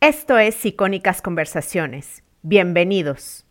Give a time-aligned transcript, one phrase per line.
[0.00, 2.22] Esto es Icónicas Conversaciones.
[2.42, 3.44] Bienvenidos.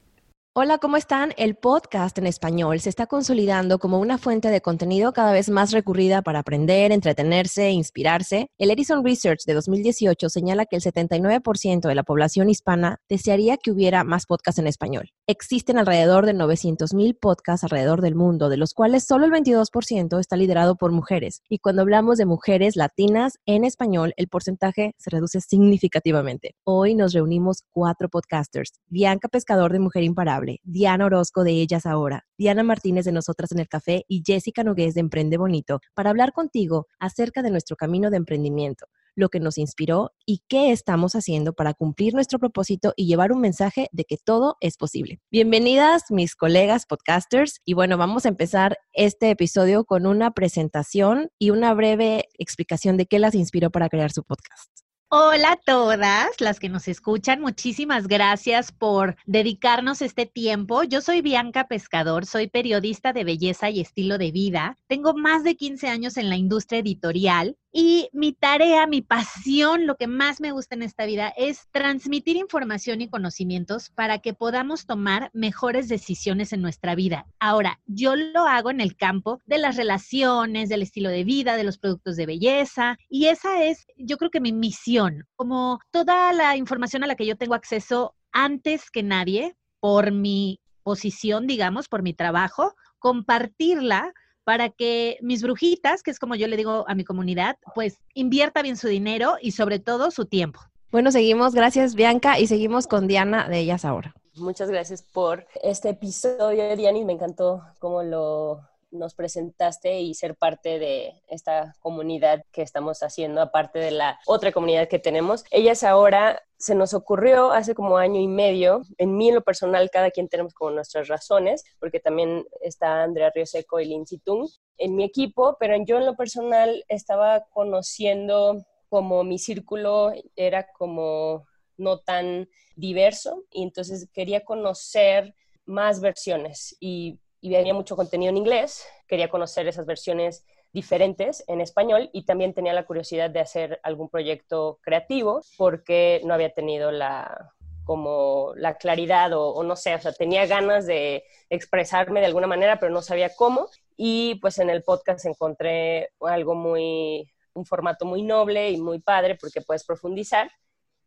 [0.56, 1.34] Hola, ¿cómo están?
[1.36, 5.74] El podcast en español se está consolidando como una fuente de contenido cada vez más
[5.74, 8.48] recurrida para aprender, entretenerse e inspirarse.
[8.58, 13.72] El Edison Research de 2018 señala que el 79% de la población hispana desearía que
[13.72, 15.12] hubiera más podcasts en español.
[15.30, 20.38] Existen alrededor de 900.000 podcasts alrededor del mundo, de los cuales solo el 22% está
[20.38, 21.42] liderado por mujeres.
[21.50, 26.56] Y cuando hablamos de mujeres latinas en español, el porcentaje se reduce significativamente.
[26.64, 28.80] Hoy nos reunimos cuatro podcasters.
[28.88, 33.60] Bianca Pescador de Mujer Imparable Diana Orozco de Ellas Ahora, Diana Martínez de Nosotras en
[33.60, 38.10] el Café y Jessica Nogués de Emprende Bonito para hablar contigo acerca de nuestro camino
[38.10, 38.86] de emprendimiento,
[39.18, 43.42] lo que nos inspiró y qué estamos haciendo para cumplir nuestro propósito y llevar un
[43.42, 45.20] mensaje de que todo es posible.
[45.32, 51.50] Bienvenidas mis colegas podcasters y bueno, vamos a empezar este episodio con una presentación y
[51.50, 54.88] una breve explicación de qué las inspiró para crear su podcast.
[55.10, 57.40] Hola a todas las que nos escuchan.
[57.40, 60.84] Muchísimas gracias por dedicarnos este tiempo.
[60.84, 64.76] Yo soy Bianca Pescador, soy periodista de belleza y estilo de vida.
[64.88, 69.96] Tengo más de 15 años en la industria editorial y mi tarea, mi pasión, lo
[69.96, 74.86] que más me gusta en esta vida es transmitir información y conocimientos para que podamos
[74.86, 77.28] tomar mejores decisiones en nuestra vida.
[77.40, 81.64] Ahora, yo lo hago en el campo de las relaciones, del estilo de vida, de
[81.64, 86.56] los productos de belleza y esa es, yo creo que mi misión, como toda la
[86.56, 92.02] información a la que yo tengo acceso antes que nadie por mi posición, digamos, por
[92.02, 94.14] mi trabajo, compartirla
[94.48, 98.62] para que mis brujitas, que es como yo le digo a mi comunidad, pues invierta
[98.62, 100.62] bien su dinero y sobre todo su tiempo.
[100.90, 104.16] Bueno, seguimos, gracias Bianca, y seguimos con Diana de Ellas Ahora.
[104.36, 110.36] Muchas gracias por este episodio, Diana, y me encantó cómo lo nos presentaste y ser
[110.36, 115.44] parte de esta comunidad que estamos haciendo, aparte de la otra comunidad que tenemos.
[115.52, 119.90] Ellas ahora se nos ocurrió hace como año y medio, en mí en lo personal,
[119.92, 124.48] cada quien tenemos como nuestras razones, porque también está Andrea Rioseco y Lindsay Tung
[124.78, 131.46] en mi equipo, pero yo en lo personal estaba conociendo como mi círculo era como
[131.78, 138.38] no tan diverso y entonces quería conocer más versiones y y había mucho contenido en
[138.38, 143.80] inglés, quería conocer esas versiones diferentes en español y también tenía la curiosidad de hacer
[143.84, 147.54] algún proyecto creativo porque no había tenido la
[147.84, 152.82] como la claridad o, no sé, o sea, tenía ganas de expresarme de alguna manera,
[152.82, 153.70] pero no sabía cómo.
[153.96, 159.38] Y pues en el podcast encontré algo muy, un formato muy noble y muy padre
[159.40, 160.52] porque puedes profundizar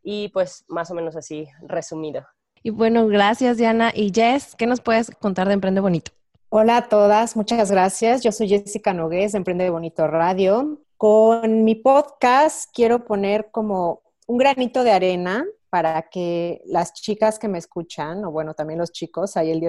[0.03, 2.27] y pues más o menos así resumido.
[2.63, 3.93] Y bueno, gracias Diana.
[3.95, 6.13] Y Jess, ¿qué nos puedes contar de Emprende Bonito?
[6.53, 8.23] Hola a todas, muchas gracias.
[8.23, 10.81] Yo soy Jessica Nogués de Emprende Bonito Radio.
[10.97, 17.47] Con mi podcast quiero poner como un granito de arena para que las chicas que
[17.47, 19.61] me escuchan, o bueno, también los chicos, hay el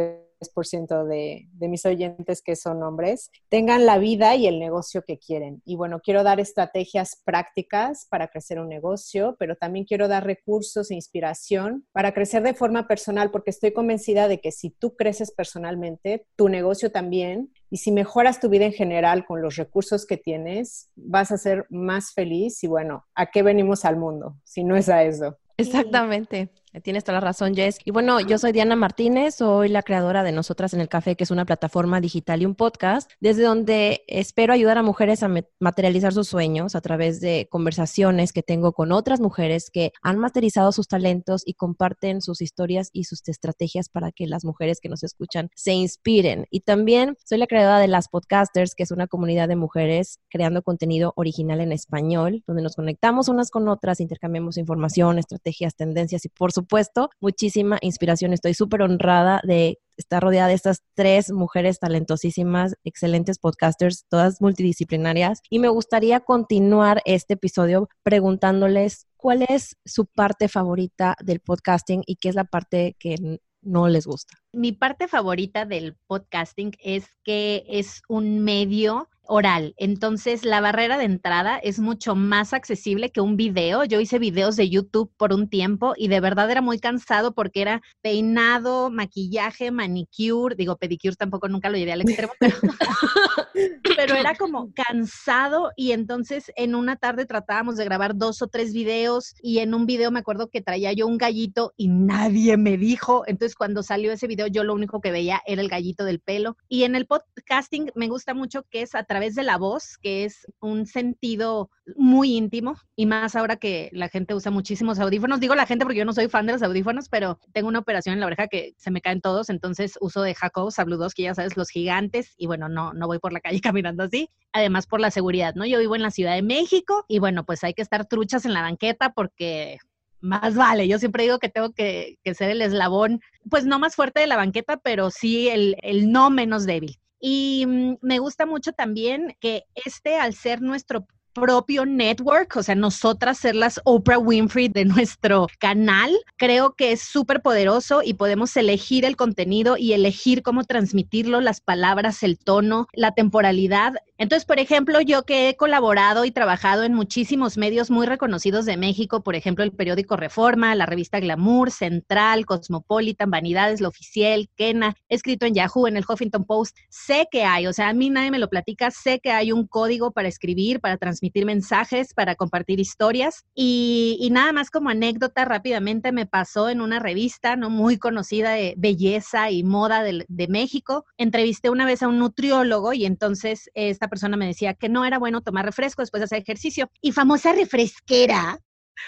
[0.42, 5.18] 10% de, de mis oyentes que son hombres, tengan la vida y el negocio que
[5.18, 5.62] quieren.
[5.66, 10.92] Y bueno, quiero dar estrategias prácticas para crecer un negocio, pero también quiero dar recursos
[10.92, 15.32] e inspiración para crecer de forma personal, porque estoy convencida de que si tú creces
[15.32, 20.18] personalmente, tu negocio también, y si mejoras tu vida en general con los recursos que
[20.18, 22.64] tienes, vas a ser más feliz.
[22.64, 25.38] Y bueno, ¿a qué venimos al mundo si no es a eso?
[25.58, 26.52] Exactamente.
[26.84, 27.80] Tienes toda la razón, Jess.
[27.84, 31.26] Y bueno, yo soy Diana Martínez, soy la creadora de Nosotras en el Café, que
[31.26, 36.14] es una plataforma digital y un podcast, desde donde espero ayudar a mujeres a materializar
[36.14, 40.88] sus sueños a través de conversaciones que tengo con otras mujeres que han materializado sus
[40.88, 45.50] talentos y comparten sus historias y sus estrategias para que las mujeres que nos escuchan
[45.56, 46.48] se inspiren.
[46.52, 50.62] Y también soy la creadora de Las Podcasters, que es una comunidad de mujeres creando
[50.62, 56.30] contenido original en español, donde nos conectamos unas con otras, intercambiamos información, estrategias, tendencias y
[56.30, 58.34] por supuesto supuesto, muchísima inspiración.
[58.34, 65.42] Estoy súper honrada de estar rodeada de estas tres mujeres talentosísimas, excelentes podcasters, todas multidisciplinarias.
[65.50, 72.16] Y me gustaría continuar este episodio preguntándoles cuál es su parte favorita del podcasting y
[72.16, 74.38] qué es la parte que no les gusta.
[74.54, 79.74] Mi parte favorita del podcasting es que es un medio oral.
[79.78, 83.86] Entonces, la barrera de entrada es mucho más accesible que un video.
[83.86, 87.62] Yo hice videos de YouTube por un tiempo y de verdad era muy cansado porque
[87.62, 92.58] era peinado, maquillaje, manicure, digo, pedicure tampoco nunca lo llevé al extremo, pero,
[93.96, 98.74] pero era como cansado y entonces en una tarde tratábamos de grabar dos o tres
[98.74, 102.78] videos y en un video me acuerdo que traía yo un gallito y nadie me
[102.78, 103.24] dijo.
[103.28, 106.58] Entonces, cuando salió ese video, yo lo único que veía era el gallito del pelo.
[106.68, 110.00] Y en el podcasting me gusta mucho que es a través través de la voz,
[110.02, 115.40] que es un sentido muy íntimo, y más ahora que la gente usa muchísimos audífonos.
[115.40, 118.14] Digo la gente porque yo no soy fan de los audífonos, pero tengo una operación
[118.14, 121.56] en la oreja que se me caen todos, entonces uso de 2, que ya sabes,
[121.56, 124.28] los gigantes, y bueno, no, no voy por la calle caminando así.
[124.54, 125.68] Además, por la seguridad, ¿no?
[125.68, 128.54] Yo vivo en la Ciudad de México y bueno, pues hay que estar truchas en
[128.54, 129.78] la banqueta porque
[130.20, 130.88] más vale.
[130.88, 133.22] Yo siempre digo que tengo que, ser el eslabón,
[133.52, 136.98] pues no más fuerte de la banqueta, pero sí el, el no menos débil.
[137.22, 142.76] Y mm, me gusta mucho también que este, al ser nuestro propio network, o sea,
[142.76, 148.56] nosotras ser las Oprah Winfrey de nuestro canal, creo que es súper poderoso y podemos
[148.58, 153.94] elegir el contenido y elegir cómo transmitirlo, las palabras, el tono, la temporalidad.
[154.22, 158.78] Entonces, por ejemplo, yo que he colaborado y trabajado en muchísimos medios muy reconocidos de
[158.78, 164.96] México, por ejemplo, el periódico Reforma, la revista Glamour, Central, Cosmopolitan, Vanidades, Lo Oficial, Kena,
[165.10, 168.30] escrito en Yahoo, en el Huffington Post, sé que hay, o sea, a mí nadie
[168.30, 172.80] me lo platica, sé que hay un código para escribir, para transmitir mensajes, para compartir
[172.80, 177.72] historias y, nada más como anécdota rápidamente me pasó en una revista, ¿no?
[177.72, 181.06] Muy conocida de belleza y moda de, de México.
[181.18, 185.18] Entrevisté una vez a un nutriólogo y entonces esta persona me decía que no era
[185.18, 186.92] bueno tomar refresco después de hacer ejercicio.
[187.02, 188.60] Y famosa refresquera,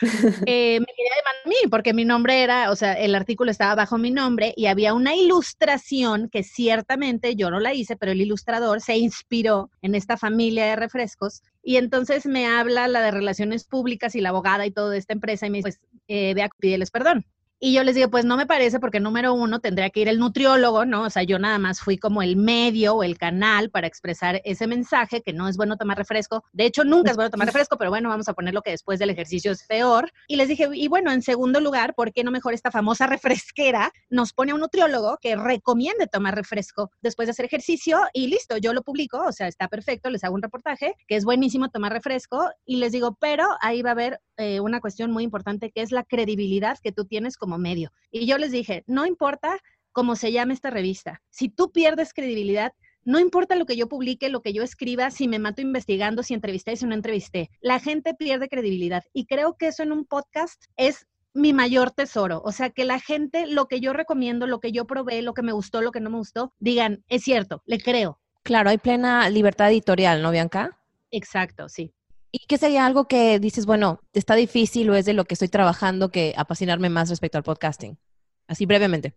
[0.47, 3.75] eh, me quería demandar a mí, porque mi nombre era, o sea, el artículo estaba
[3.75, 8.21] bajo mi nombre y había una ilustración que ciertamente yo no la hice, pero el
[8.21, 11.44] ilustrador se inspiró en esta familia de refrescos.
[11.61, 15.13] Y entonces me habla la de relaciones públicas y la abogada y todo de esta
[15.13, 17.25] empresa y me dice, pues, eh, vea, pídeles perdón.
[17.65, 20.19] Y yo les digo, pues no me parece porque número uno tendría que ir el
[20.19, 21.04] nutriólogo, ¿no?
[21.04, 24.68] O sea, yo nada más fui como el medio o el canal para expresar ese
[24.68, 26.44] mensaje, que no es bueno tomar refresco.
[26.51, 29.00] De hecho, nunca es bueno tomar refresco, pero bueno, vamos a poner lo que después
[29.00, 30.12] del ejercicio es peor.
[30.27, 33.94] Y les dije, y bueno, en segundo lugar, ¿por qué no mejor esta famosa refresquera
[34.10, 38.01] nos pone a un nutriólogo que recomiende tomar refresco después de hacer ejercicio?
[38.12, 41.24] Y listo, yo lo publico, o sea, está perfecto, les hago un reportaje, que es
[41.24, 42.45] buenísimo tomar refresco.
[42.65, 45.94] Y les digo, pero ahí va a haber eh, una cuestión muy importante que es
[45.94, 47.91] la credibilidad que tú tienes como medio.
[48.11, 49.57] Y yo les dije, no importa
[49.91, 52.73] cómo se llame esta revista, si tú pierdes credibilidad,
[53.05, 56.33] no importa lo que yo publique, lo que yo escriba, si me mato investigando, si
[56.33, 59.03] entrevisté, y si no entrevisté, la gente pierde credibilidad.
[59.13, 62.41] Y creo que eso en un podcast es mi mayor tesoro.
[62.45, 65.41] O sea, que la gente, lo que yo recomiendo, lo que yo probé, lo que
[65.41, 68.19] me gustó, lo que no me gustó, digan, es cierto, le creo.
[68.44, 70.77] Claro, hay plena libertad editorial, ¿no, Bianca?
[71.11, 71.94] Exacto, sí.
[72.35, 75.50] ¿Y qué sería algo que dices, bueno, está difícil o es de lo que estoy
[75.50, 78.00] trabajando que apasionarme más respecto al podcasting?
[78.47, 79.13] Así brevemente.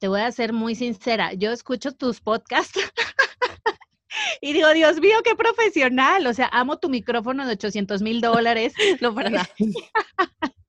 [0.00, 1.32] Te voy a ser muy sincera.
[1.34, 2.76] Yo escucho tus podcasts
[4.40, 6.26] y digo, Dios mío, qué profesional.
[6.26, 8.72] O sea, amo tu micrófono de 800 mil dólares.
[9.00, 9.48] no para nada.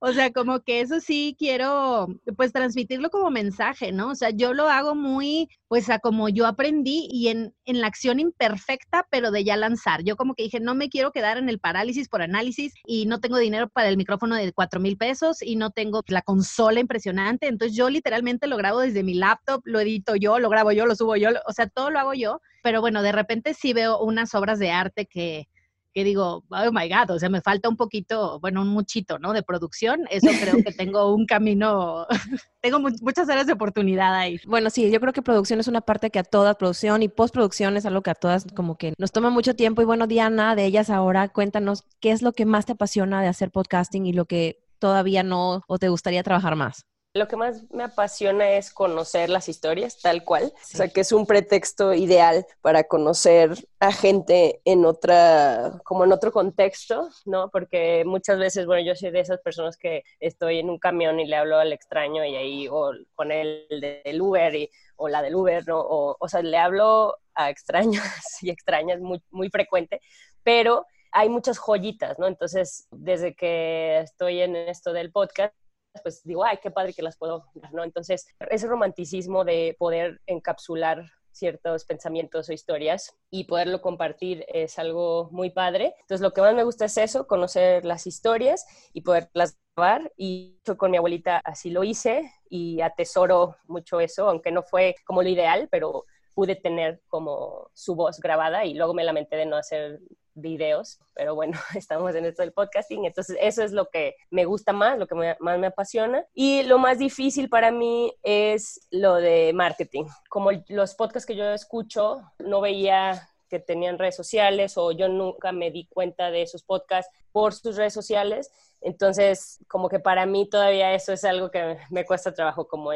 [0.00, 4.10] O sea, como que eso sí quiero, pues, transmitirlo como mensaje, ¿no?
[4.10, 7.86] O sea, yo lo hago muy, pues, a como yo aprendí y en, en la
[7.86, 10.02] acción imperfecta, pero de ya lanzar.
[10.04, 13.20] Yo como que dije, no me quiero quedar en el parálisis por análisis y no
[13.20, 17.46] tengo dinero para el micrófono de cuatro mil pesos y no tengo la consola impresionante.
[17.46, 20.96] Entonces, yo literalmente lo grabo desde mi laptop, lo edito yo, lo grabo yo, lo
[20.96, 22.40] subo yo, o sea, todo lo hago yo.
[22.62, 25.48] Pero bueno, de repente sí veo unas obras de arte que,
[25.92, 29.32] que digo, oh my God, o sea, me falta un poquito, bueno, un muchito, ¿no?
[29.32, 30.06] De producción.
[30.10, 32.06] Eso creo que tengo un camino,
[32.60, 34.40] tengo muchas áreas de oportunidad ahí.
[34.46, 37.76] Bueno, sí, yo creo que producción es una parte que a todas, producción y postproducción
[37.76, 39.82] es algo que a todas como que nos toma mucho tiempo.
[39.82, 43.28] Y bueno, Diana, de ellas ahora, cuéntanos qué es lo que más te apasiona de
[43.28, 46.86] hacer podcasting y lo que todavía no o te gustaría trabajar más.
[47.14, 51.12] Lo que más me apasiona es conocer las historias tal cual, o sea, que es
[51.12, 53.50] un pretexto ideal para conocer
[53.80, 57.50] a gente en otra, como en otro contexto, ¿no?
[57.50, 61.26] Porque muchas veces, bueno, yo soy de esas personas que estoy en un camión y
[61.26, 65.34] le hablo al extraño y ahí, o con el del Uber y, o la del
[65.34, 65.80] Uber, ¿no?
[65.80, 68.02] O, o sea, le hablo a extraños
[68.40, 70.00] y extrañas muy, muy frecuente,
[70.42, 72.26] pero hay muchas joyitas, ¿no?
[72.26, 75.54] Entonces, desde que estoy en esto del podcast,
[76.02, 77.46] pues digo, ay, qué padre que las puedo.
[77.82, 85.28] Entonces, ese romanticismo de poder encapsular ciertos pensamientos o historias y poderlo compartir es algo
[85.32, 85.94] muy padre.
[86.00, 90.12] Entonces, lo que más me gusta es eso, conocer las historias y poderlas grabar.
[90.16, 94.94] Y yo con mi abuelita así lo hice y atesoro mucho eso, aunque no fue
[95.06, 99.46] como lo ideal, pero pude tener como su voz grabada y luego me lamenté de
[99.46, 100.00] no hacer
[100.34, 104.72] videos, pero bueno, estamos en esto del podcasting, entonces eso es lo que me gusta
[104.72, 106.24] más, lo que más me apasiona.
[106.34, 110.04] Y lo más difícil para mí es lo de marketing.
[110.28, 115.52] Como los podcasts que yo escucho, no veía que tenían redes sociales o yo nunca
[115.52, 118.50] me di cuenta de esos podcasts por sus redes sociales.
[118.80, 122.92] Entonces, como que para mí todavía eso es algo que me cuesta trabajo, como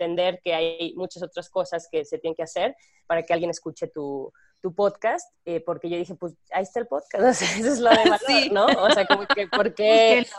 [0.00, 2.74] entender que hay muchas otras cosas que se tienen que hacer
[3.06, 6.86] para que alguien escuche tu, tu podcast, eh, porque yo dije, pues ahí está el
[6.86, 8.66] podcast, o sea, eso es lo de valor, ¿no?
[8.82, 10.26] O sea, como que, porque...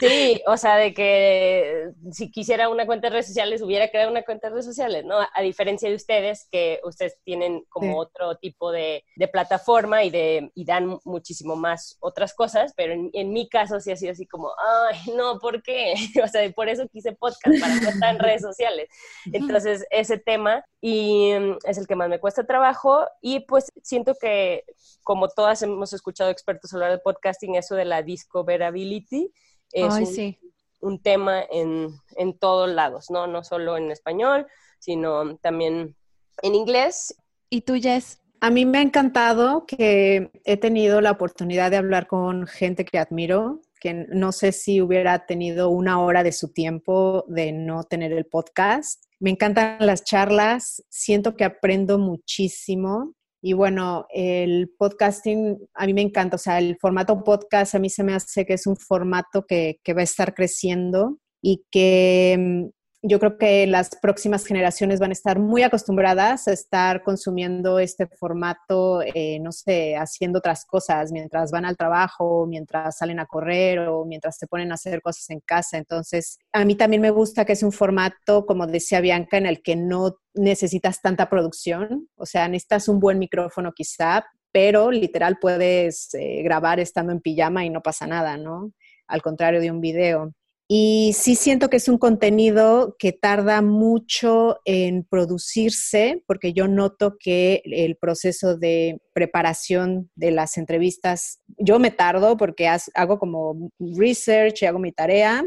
[0.00, 4.22] Sí, o sea, de que si quisiera una cuenta de redes sociales, hubiera creado una
[4.22, 5.16] cuenta de redes sociales, ¿no?
[5.32, 10.50] A diferencia de ustedes, que ustedes tienen como otro tipo de, de, plataforma y, de,
[10.54, 14.26] y dan muchísimo más otras cosas, pero en, en, mi caso sí ha sido así
[14.26, 14.50] como,
[14.90, 15.94] ay, no, ¿por qué?
[16.24, 18.88] O sea, por eso quise podcast, para no estar en redes sociales.
[19.32, 24.14] Entonces, ese tema y mm, es el que más me cuesta trabajo y pues siento
[24.14, 24.64] que
[25.02, 29.32] como todas hemos escuchado expertos hablar de podcasting, eso de la discoverability
[29.72, 30.38] es
[30.80, 33.26] un, tema en, en, todos lados, ¿no?
[33.26, 34.46] No solo en español,
[34.78, 35.96] sino también
[36.42, 37.14] en inglés.
[37.50, 38.20] ¿Y tú, Jess?
[38.40, 42.98] A mí me ha encantado que he tenido la oportunidad de hablar con gente que
[42.98, 48.12] admiro, que no sé si hubiera tenido una hora de su tiempo de no tener
[48.12, 49.04] el podcast.
[49.20, 56.02] Me encantan las charlas, siento que aprendo muchísimo y bueno, el podcasting a mí me
[56.02, 59.46] encanta, o sea, el formato podcast a mí se me hace que es un formato
[59.46, 62.70] que, que va a estar creciendo y que
[63.08, 68.06] yo creo que las próximas generaciones van a estar muy acostumbradas a estar consumiendo este
[68.06, 73.80] formato, eh, no sé, haciendo otras cosas mientras van al trabajo, mientras salen a correr
[73.80, 75.78] o mientras se ponen a hacer cosas en casa.
[75.78, 79.62] Entonces, a mí también me gusta que es un formato, como decía Bianca, en el
[79.62, 86.12] que no necesitas tanta producción, o sea, necesitas un buen micrófono quizá, pero literal puedes
[86.14, 88.72] eh, grabar estando en pijama y no pasa nada, ¿no?
[89.06, 90.34] Al contrario de un video.
[90.70, 97.16] Y sí siento que es un contenido que tarda mucho en producirse, porque yo noto
[97.18, 104.62] que el proceso de preparación de las entrevistas, yo me tardo porque hago como research
[104.62, 105.42] y hago mi tarea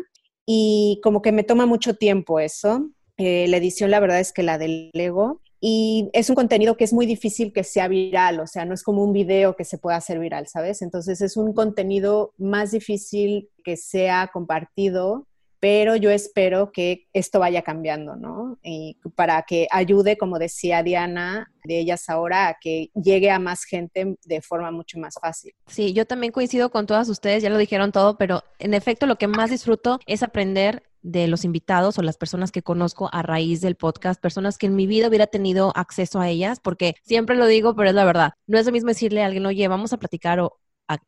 [0.47, 2.89] y como que me toma mucho tiempo eso.
[3.17, 6.91] Eh, la edición la verdad es que la delego y es un contenido que es
[6.91, 9.95] muy difícil que sea viral, o sea, no es como un video que se pueda
[9.95, 10.81] hacer viral, ¿sabes?
[10.81, 15.27] Entonces es un contenido más difícil que sea compartido,
[15.59, 18.57] pero yo espero que esto vaya cambiando, ¿no?
[18.63, 23.63] Y para que ayude, como decía Diana, de ellas ahora, a que llegue a más
[23.63, 25.53] gente de forma mucho más fácil.
[25.67, 29.17] Sí, yo también coincido con todas ustedes, ya lo dijeron todo, pero en efecto lo
[29.17, 33.61] que más disfruto es aprender de los invitados o las personas que conozco a raíz
[33.61, 37.45] del podcast, personas que en mi vida hubiera tenido acceso a ellas, porque siempre lo
[37.47, 38.31] digo, pero es la verdad.
[38.47, 40.59] No es lo mismo decirle a alguien, oye, vamos a platicar o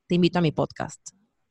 [0.07, 0.99] te invito a mi podcast.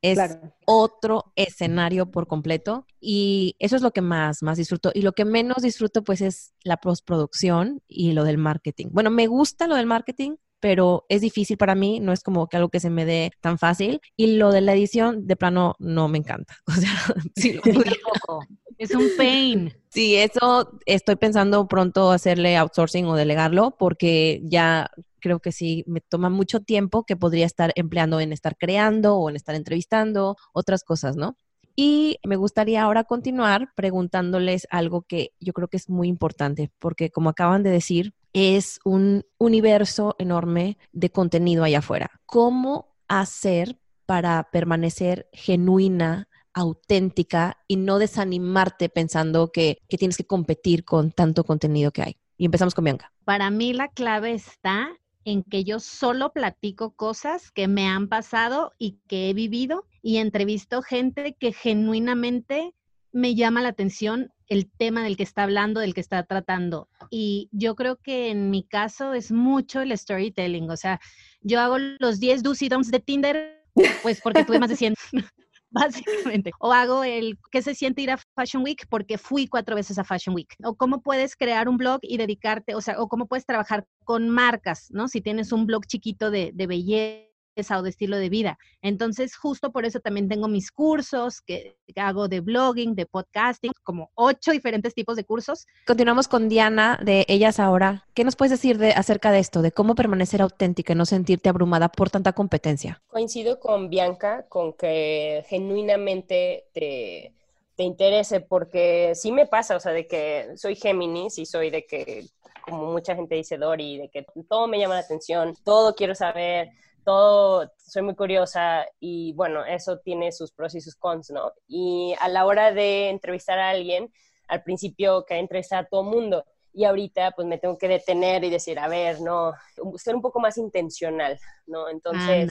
[0.01, 0.19] Es
[0.67, 4.91] otro escenario por completo y eso es lo que más, más disfruto.
[4.93, 8.89] Y lo que menos disfruto pues es la postproducción y lo del marketing.
[8.91, 12.57] Bueno, me gusta lo del marketing, pero es difícil para mí, no es como que
[12.57, 14.01] algo que se me dé tan fácil.
[14.17, 16.57] Y lo de la edición, de plano, no me encanta.
[16.69, 16.93] O sea,
[17.35, 17.59] sí,
[18.79, 19.75] es un pain.
[19.91, 24.89] Sí, eso estoy pensando pronto hacerle outsourcing o delegarlo porque ya
[25.19, 29.29] creo que sí me toma mucho tiempo que podría estar empleando en estar creando o
[29.29, 31.37] en estar entrevistando, otras cosas, ¿no?
[31.75, 37.11] Y me gustaría ahora continuar preguntándoles algo que yo creo que es muy importante, porque
[37.11, 42.11] como acaban de decir, es un universo enorme de contenido allá afuera.
[42.27, 51.13] ¿Cómo hacer para permanecer genuina, auténtica y no desanimarte pensando que, tienes que competir con
[51.13, 52.17] tanto contenido que hay?
[52.37, 53.13] Y empezamos con Bianca.
[53.25, 54.89] Para mí la clave está
[55.25, 60.17] en que yo solo platico cosas que me han pasado y que he vivido y
[60.17, 62.75] entrevisto gente que genuinamente
[63.13, 66.89] me llama la atención el tema del que está hablando, del que está tratando.
[67.11, 70.71] Y yo creo que en mi caso es mucho el storytelling.
[70.71, 71.01] O sea,
[71.41, 73.65] yo hago los 10 do's y don'ts de Tinder,
[74.03, 74.95] pues porque tuve más de 100,
[75.71, 76.53] básicamente.
[76.61, 80.05] O hago el qué se siente ir a Fashion Week porque fui cuatro veces a
[80.05, 80.55] Fashion Week.
[80.63, 84.29] O cómo puedes crear un blog y dedicarte, o sea, o cómo puedes trabajar con
[84.29, 85.09] marcas, ¿no?
[85.09, 88.59] Si tienes un blog chiquito de, de belleza o de estilo de vida.
[88.81, 94.11] Entonces, justo por eso también tengo mis cursos que hago de blogging, de podcasting, como
[94.15, 95.67] ocho diferentes tipos de cursos.
[95.87, 98.07] Continuamos con Diana de Ellas Ahora.
[98.15, 101.49] ¿Qué nos puedes decir de, acerca de esto, de cómo permanecer auténtica y no sentirte
[101.49, 103.03] abrumada por tanta competencia?
[103.07, 107.35] Coincido con Bianca con que genuinamente te,
[107.77, 111.85] te interese, porque sí me pasa, o sea, de que soy Géminis y soy de
[111.85, 112.25] que,
[112.63, 116.71] como mucha gente dice Dori, de que todo me llama la atención, todo quiero saber
[117.05, 121.53] todo, soy muy curiosa y bueno, eso tiene sus pros y sus cons, ¿no?
[121.69, 124.13] Y a la hora de entrevistar a alguien,
[124.49, 128.51] al principio que entrevistar a todo mundo y ahorita pues me tengo que detener y
[128.51, 129.53] decir, a ver, no,
[129.97, 131.89] ser un poco más intencional, ¿no?
[131.89, 132.51] Entonces,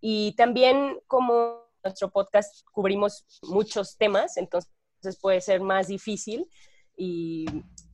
[0.00, 4.70] y también como nuestro podcast cubrimos muchos temas, entonces
[5.20, 6.48] puede ser más difícil
[6.96, 7.46] y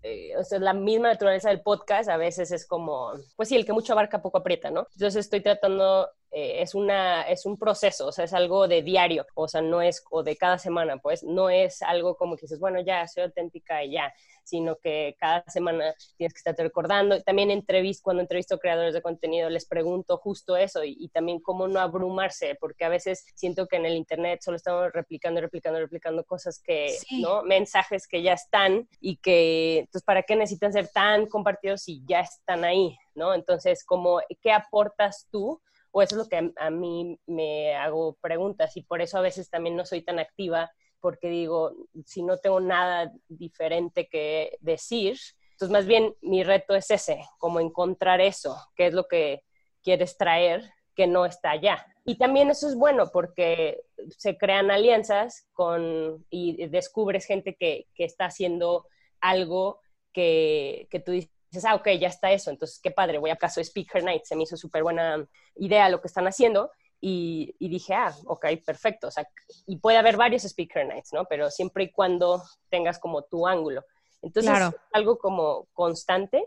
[0.02, 3.66] eh, o sea, la misma naturaleza del podcast a veces es como, pues sí, el
[3.66, 4.86] que mucho abarca poco aprieta, ¿no?
[4.92, 9.26] Entonces estoy tratando eh, es, una, es un proceso, o sea, es algo de diario,
[9.34, 12.60] o sea, no es, o de cada semana, pues, no es algo como que dices,
[12.60, 14.12] bueno, ya, soy auténtica y ya,
[14.44, 17.22] sino que cada semana tienes que estarte recordando.
[17.22, 21.80] También entrevisto, cuando entrevisto creadores de contenido, les pregunto justo eso y, también cómo no
[21.80, 26.60] abrumarse, porque a veces siento que en el Internet solo estamos replicando, replicando, replicando cosas
[26.62, 27.42] que, ¿no?
[27.42, 32.20] Mensajes que ya están y que, entonces, ¿para qué necesitan ser tan compartidos si ya
[32.20, 33.34] están ahí, ¿no?
[33.34, 35.60] Entonces, como, ¿qué aportas tú?
[35.90, 39.50] O eso es lo que a, mí me hago preguntas y por eso a veces
[39.50, 41.72] también no soy tan activa porque digo,
[42.04, 45.16] si no tengo nada diferente que decir,
[45.52, 49.42] entonces más bien mi reto es ese, como encontrar eso, qué es lo que
[49.82, 51.86] quieres traer que no está allá.
[52.04, 53.82] Y también eso es bueno porque
[54.16, 58.86] se crean alianzas con, y descubres gente que, que está haciendo
[59.20, 59.80] algo
[60.12, 61.12] que, que tú
[61.50, 64.36] dices, ah, ok, ya está eso, entonces qué padre, voy a caso Speaker Night, se
[64.36, 65.26] me hizo súper buena
[65.56, 69.28] idea lo que están haciendo y, dije, ah, ok, perfecto, o sea,
[69.66, 71.24] y puede haber varios Speaker Nights, ¿no?
[71.26, 73.84] Pero siempre y cuando tengas como tu ángulo.
[74.20, 74.52] Entonces,
[74.92, 76.44] algo como constante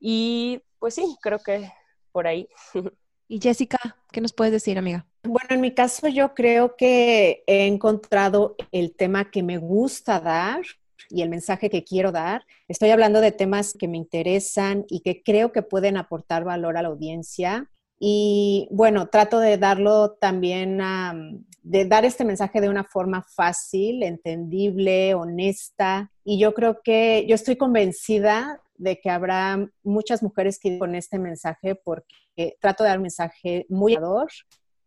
[0.00, 1.70] y pues sí, creo que
[2.12, 2.48] por ahí.
[3.30, 3.78] Y Jessica,
[4.10, 5.06] ¿qué nos puedes decir, amiga?
[5.22, 10.62] Bueno, en mi caso yo creo que he encontrado el tema que me gusta dar
[11.10, 12.44] y el mensaje que quiero dar.
[12.68, 16.82] Estoy hablando de temas que me interesan y que creo que pueden aportar valor a
[16.82, 17.70] la audiencia.
[18.00, 20.78] Y bueno, trato de darlo también,
[21.62, 26.12] de dar este mensaje de una forma fácil, entendible, honesta.
[26.24, 31.18] Y yo creo que yo estoy convencida de que habrá muchas mujeres que con este
[31.18, 34.28] mensaje porque trato de dar un mensaje muy ador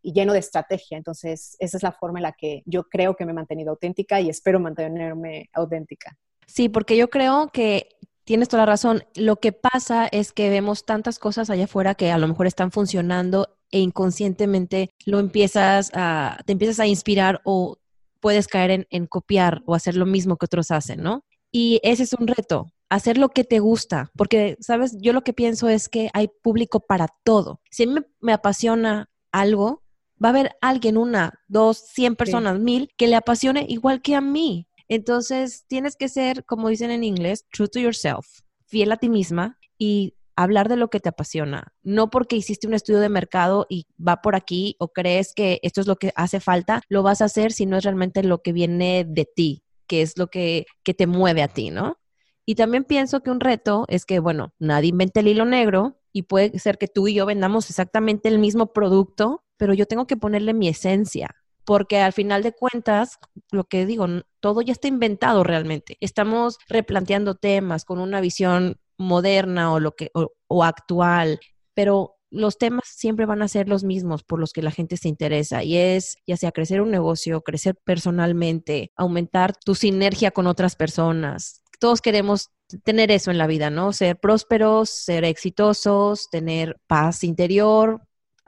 [0.02, 0.98] y lleno de estrategia.
[0.98, 4.20] Entonces, esa es la forma en la que yo creo que me he mantenido auténtica
[4.20, 6.18] y espero mantenerme auténtica.
[6.46, 7.88] Sí, porque yo creo que
[8.24, 9.04] tienes toda la razón.
[9.14, 12.70] Lo que pasa es que vemos tantas cosas allá afuera que a lo mejor están
[12.70, 17.78] funcionando e inconscientemente lo empiezas a, te empiezas a inspirar o
[18.20, 21.24] puedes caer en, en copiar o hacer lo mismo que otros hacen, ¿no?
[21.50, 24.96] Y ese es un reto, hacer lo que te gusta, porque, ¿sabes?
[25.00, 27.60] Yo lo que pienso es que hay público para todo.
[27.70, 29.82] Si a mí me, me apasiona algo,
[30.22, 34.20] va a haber alguien, una, dos, cien personas, mil, que le apasione igual que a
[34.20, 34.68] mí.
[34.88, 38.26] Entonces, tienes que ser, como dicen en inglés, true to yourself,
[38.66, 41.72] fiel a ti misma y hablar de lo que te apasiona.
[41.82, 45.80] No porque hiciste un estudio de mercado y va por aquí o crees que esto
[45.80, 48.52] es lo que hace falta, lo vas a hacer si no es realmente lo que
[48.52, 51.98] viene de ti, que es lo que, que te mueve a ti, ¿no?
[52.44, 56.22] Y también pienso que un reto es que, bueno, nadie inventa el hilo negro y
[56.22, 60.16] puede ser que tú y yo vendamos exactamente el mismo producto, pero yo tengo que
[60.16, 63.20] ponerle mi esencia, porque al final de cuentas,
[63.52, 64.08] lo que digo,
[64.40, 65.96] todo ya está inventado realmente.
[66.00, 70.10] Estamos replanteando temas con una visión moderna o lo que
[70.48, 71.38] o, actual,
[71.74, 75.08] pero los temas siempre van a ser los mismos por los que la gente se
[75.08, 80.74] interesa y es ya sea crecer un negocio, crecer personalmente, aumentar tu sinergia con otras
[80.74, 81.62] personas.
[81.78, 82.50] Todos queremos
[82.82, 83.92] tener eso en la vida, ¿no?
[83.92, 88.00] Ser prósperos, ser exitosos, tener paz interior,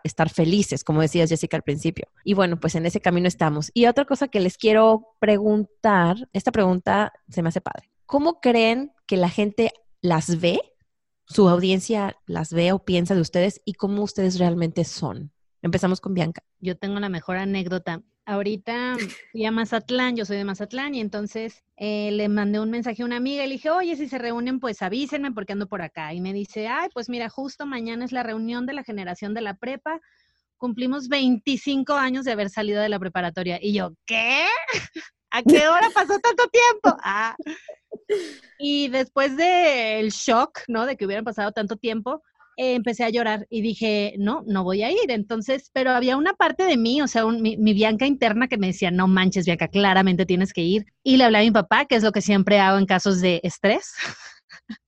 [0.05, 2.07] estar felices, como decías Jessica al principio.
[2.23, 3.71] Y bueno, pues en ese camino estamos.
[3.75, 7.91] Y otra cosa que les quiero preguntar, esta pregunta se me hace padre.
[8.07, 10.61] ¿Cómo creen que la gente las ve?
[11.27, 15.33] ¿Su audiencia las ve o piensa de ustedes y cómo ustedes realmente son?
[15.63, 16.45] Empezamos con Bianca.
[16.61, 18.97] Yo tengo la mejor anécdota ahorita
[19.33, 23.07] fui a Mazatlán, yo soy de Mazatlán, y entonces eh, le mandé un mensaje a
[23.07, 26.13] una amiga y le dije, oye, si se reúnen, pues avísenme porque ando por acá.
[26.15, 29.41] Y me dice, ay, pues mira, justo mañana es la reunión de la generación de
[29.41, 30.01] la prepa.
[30.57, 33.59] Cumplimos 25 años de haber salido de la preparatoria.
[33.61, 34.47] Y yo, ¿qué?
[35.31, 36.97] ¿A qué hora pasó tanto tiempo?
[37.07, 37.37] Ah.
[38.59, 40.85] Y después del shock, ¿no?
[40.85, 42.23] De que hubieran pasado tanto tiempo,
[42.57, 45.11] empecé a llorar y dije, no, no voy a ir.
[45.11, 48.91] Entonces, pero había una parte de mí, o sea, mi, Bianca interna que me decía,
[48.91, 50.87] no manches, Bianca, claramente tienes que ir.
[51.03, 53.41] Y le hablé a mi papá, que es lo que siempre hago en casos de
[53.43, 53.95] estrés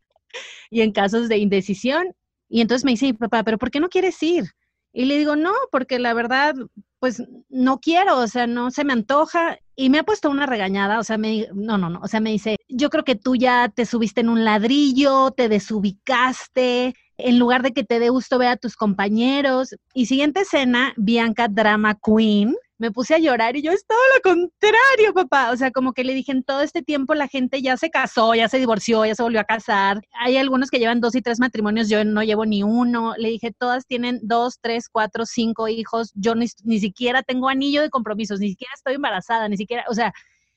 [0.70, 2.14] y en casos de indecisión.
[2.48, 4.44] Y entonces me dice, papá, pero ¿por qué no quieres ir?
[4.92, 6.54] Y le digo, no, porque la verdad,
[7.00, 9.58] pues no quiero, o sea, no se me antoja.
[9.74, 12.30] Y me ha puesto una regañada, o sea, me, no, no, no, o sea, me
[12.30, 17.62] dice, yo creo que tú ya te subiste en un ladrillo, te desubicaste, en lugar
[17.62, 19.74] de que te dé gusto ver a tus compañeros.
[19.94, 22.54] Y siguiente escena, Bianca Drama Queen.
[22.78, 25.50] Me puse a llorar y yo estaba lo contrario, papá.
[25.50, 28.34] O sea, como que le dije, en todo este tiempo la gente ya se casó,
[28.34, 30.02] ya se divorció, ya se volvió a casar.
[30.20, 33.14] Hay algunos que llevan dos y tres matrimonios, yo no llevo ni uno.
[33.16, 36.12] Le dije, todas tienen dos, tres, cuatro, cinco hijos.
[36.14, 39.94] Yo ni, ni siquiera tengo anillo de compromisos, ni siquiera estoy embarazada, ni siquiera, o
[39.94, 40.12] sea,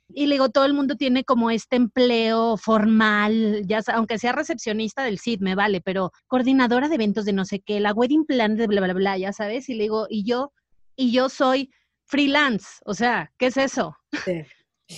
[0.09, 5.03] Y le digo, todo el mundo tiene como este empleo formal, ya aunque sea recepcionista
[5.03, 8.55] del CID, me vale, pero coordinadora de eventos de no sé qué, la wedding plan
[8.55, 9.69] de bla, bla, bla, ya sabes.
[9.69, 10.51] Y le digo, y yo,
[10.95, 11.71] y yo soy
[12.05, 13.95] freelance, o sea, ¿qué es eso?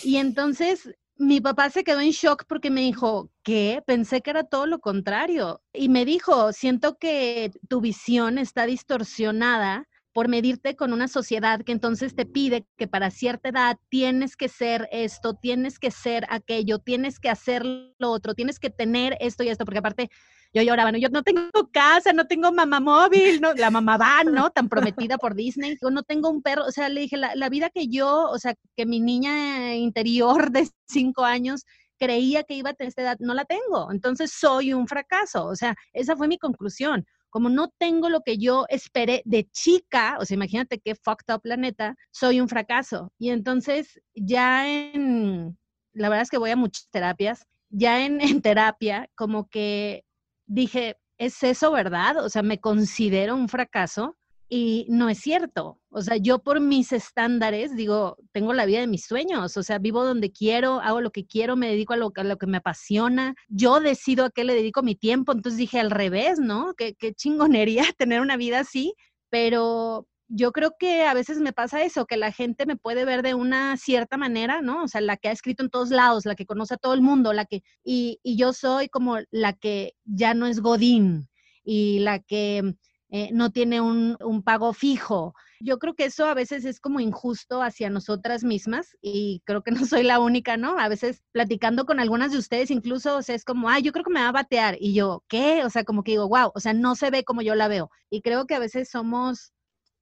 [0.04, 3.84] y entonces mi papá se quedó en shock porque me dijo, ¿qué?
[3.86, 5.62] Pensé que era todo lo contrario.
[5.71, 11.71] Y me dijo, siento que tu visión está distorsionada por medirte con una sociedad que
[11.71, 16.80] entonces te pide que para cierta edad tienes que ser esto, tienes que ser aquello,
[16.80, 20.10] tienes que hacer lo otro, tienes que tener esto y esto, porque aparte
[20.54, 20.97] yo lloraba, ¿no?
[20.97, 23.54] Yo no tengo casa, no tengo mamá móvil, ¿no?
[23.54, 24.50] La mamá va, ¿no?
[24.52, 25.78] Tan prometida por Disney.
[25.82, 28.38] Yo no tengo un perro, o sea, le dije, la, la vida que yo, o
[28.38, 31.63] sea, que mi niña interior de cinco años
[31.97, 33.91] creía que iba a tener esta edad, no la tengo.
[33.91, 35.45] Entonces soy un fracaso.
[35.45, 37.06] O sea, esa fue mi conclusión.
[37.31, 41.41] Como no tengo lo que yo esperé de chica, o sea, imagínate qué fucked up
[41.41, 43.11] planeta, soy un fracaso.
[43.17, 45.57] Y entonces ya en,
[45.93, 50.03] la verdad es que voy a muchas terapias, ya en, terapia, como que
[50.45, 52.17] dije, ¿es eso verdad?
[52.23, 54.17] O sea, me considero un fracaso
[54.53, 55.79] y no es cierto.
[55.89, 59.79] O sea, yo por mis estándares digo, tengo la vida de mis sueños, o sea,
[59.79, 62.57] vivo donde quiero, hago lo que quiero, me dedico a lo, a lo que me
[62.57, 66.73] apasiona, yo decido a qué le dedico mi tiempo, entonces dije al revés, ¿no?
[66.75, 68.93] Qué, qué chingonería tener una vida así,
[69.29, 73.21] pero yo creo que a veces me pasa eso, que la gente me puede ver
[73.21, 74.83] de una cierta manera, ¿no?
[74.83, 77.01] O sea, la que ha escrito en todos lados, la que conoce a todo el
[77.01, 81.29] mundo, la que, y, y yo soy como la que ya no es Godín
[81.63, 82.75] y la que
[83.12, 85.34] eh, no tiene un, pago fijo.
[85.60, 89.71] Yo creo que eso a veces es como injusto hacia nosotras mismas y creo que
[89.86, 90.80] no soy la única, ¿no?
[90.80, 94.06] A veces platicando con algunas de ustedes incluso, o sea, es como, ay, yo creo
[94.06, 95.63] que me va a batear y yo, ¿qué?
[95.65, 97.91] O sea, como que digo, wow, o sea, no se ve como yo la veo.
[98.10, 99.54] Y creo que a veces somos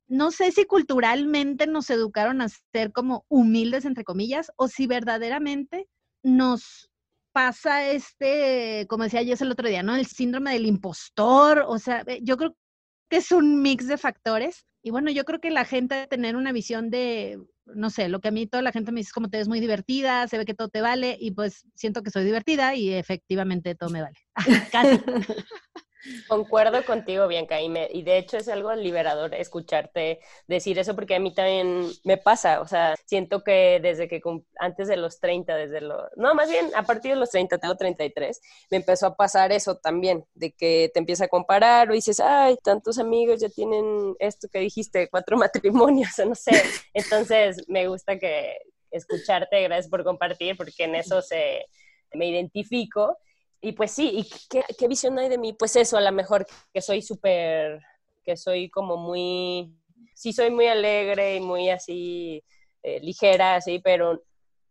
[0.07, 5.87] no sé si culturalmente nos educaron a ser como humildes, entre comillas, o si verdaderamente
[6.23, 6.89] nos
[7.31, 9.95] pasa este, como decía Jess el otro día, ¿no?
[9.95, 12.55] El síndrome del impostor, o sea, eh, yo creo
[13.09, 14.65] que es un mix de factores.
[14.81, 18.29] Y bueno, yo creo que la gente tener una visión de, no sé, lo que
[18.29, 20.45] a mí toda la gente me dice es como te ves muy divertida, se ve
[20.45, 24.17] que todo te vale, y pues siento que soy divertida y efectivamente todo me vale.
[26.27, 31.15] Concuerdo contigo, Bianca, y, me, y de hecho es algo liberador escucharte decir eso porque
[31.15, 34.21] a mí también me pasa, o sea, siento que desde que
[34.59, 37.75] antes de los 30, desde los, no, más bien a partir de los 30, tengo
[37.75, 42.21] 33, me empezó a pasar eso también, de que te empieza a comparar o dices,
[42.21, 47.87] ay, tantos amigos ya tienen esto que dijiste, cuatro matrimonios, o no sé, entonces me
[47.87, 48.57] gusta que
[48.89, 51.65] escucharte, gracias por compartir, porque en eso se,
[52.13, 53.17] me identifico
[53.61, 55.53] y pues sí, ¿y qué, qué, visión hay de mí?
[55.53, 57.81] Pues eso, a lo mejor que soy súper,
[58.23, 59.75] que soy como muy,
[60.15, 62.43] sí soy muy alegre y muy así
[62.83, 64.23] eh, ligera, así, pero,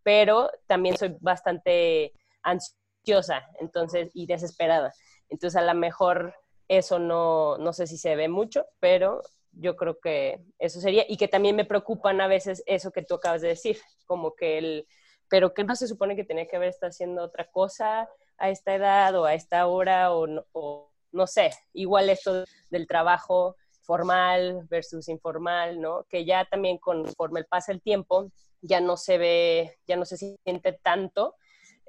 [0.03, 4.93] pero también soy bastante ansiosa, entonces, y desesperada.
[5.29, 6.35] Entonces, a lo mejor
[6.69, 9.23] eso no, no sé si se ve mucho, pero
[9.53, 13.15] yo creo que eso sería, y que también me preocupan a veces eso que tú
[13.15, 14.89] acabas de decir, como que el,
[15.29, 18.75] pero que no se supone que tenía que haber estado haciendo otra cosa, a esta
[18.75, 25.81] edad o a esta hora o, no sé, igual esto del trabajo formal versus informal,
[25.81, 26.05] ¿no?
[26.09, 30.73] Que ya también conforme pasa el tiempo ya no se ve, ya no se siente
[30.83, 31.37] tanto.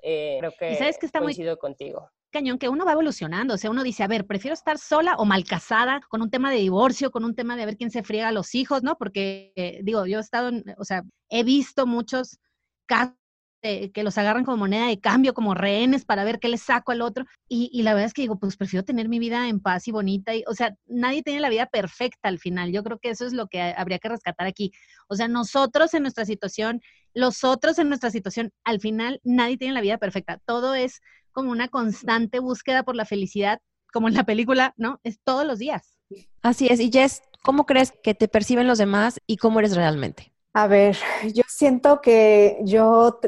[0.02, 3.72] Eh, creo que, sabes que está coincido contigo cañón que uno va evolucionando, o sea,
[3.72, 7.12] uno dice, a ver, prefiero estar sola o mal casada con un tema de divorcio,
[7.12, 8.98] con un tema de a ver quién se friega a los hijos, ¿no?
[8.98, 12.40] Porque, eh, digo, yo he estado, o sea, he visto muchos
[12.86, 13.19] casos
[13.62, 17.02] que los agarran como moneda de cambio, como rehenes para ver qué les saco al
[17.02, 17.26] otro.
[17.48, 20.36] Y, la verdad es que digo, pues prefiero tener mi vida en paz y bonita.
[20.36, 22.72] Y, o sea, nadie tiene la vida perfecta al final.
[22.72, 24.72] Yo creo que eso es lo que habría que rescatar aquí.
[25.08, 26.82] O sea, nosotros en nuestra situación,
[27.14, 30.40] los otros en nuestra situación, al final nadie tiene la vida perfecta.
[30.46, 33.60] Todo es como una constante búsqueda por la felicidad,
[33.92, 35.00] como en la película, ¿no?
[35.04, 35.96] Es todos los días.
[36.42, 36.80] Así es.
[36.80, 40.34] Y Jess, ¿cómo crees que te perciben los demás y cómo eres realmente?
[40.54, 40.98] A ver,
[41.36, 43.20] yo siento que yo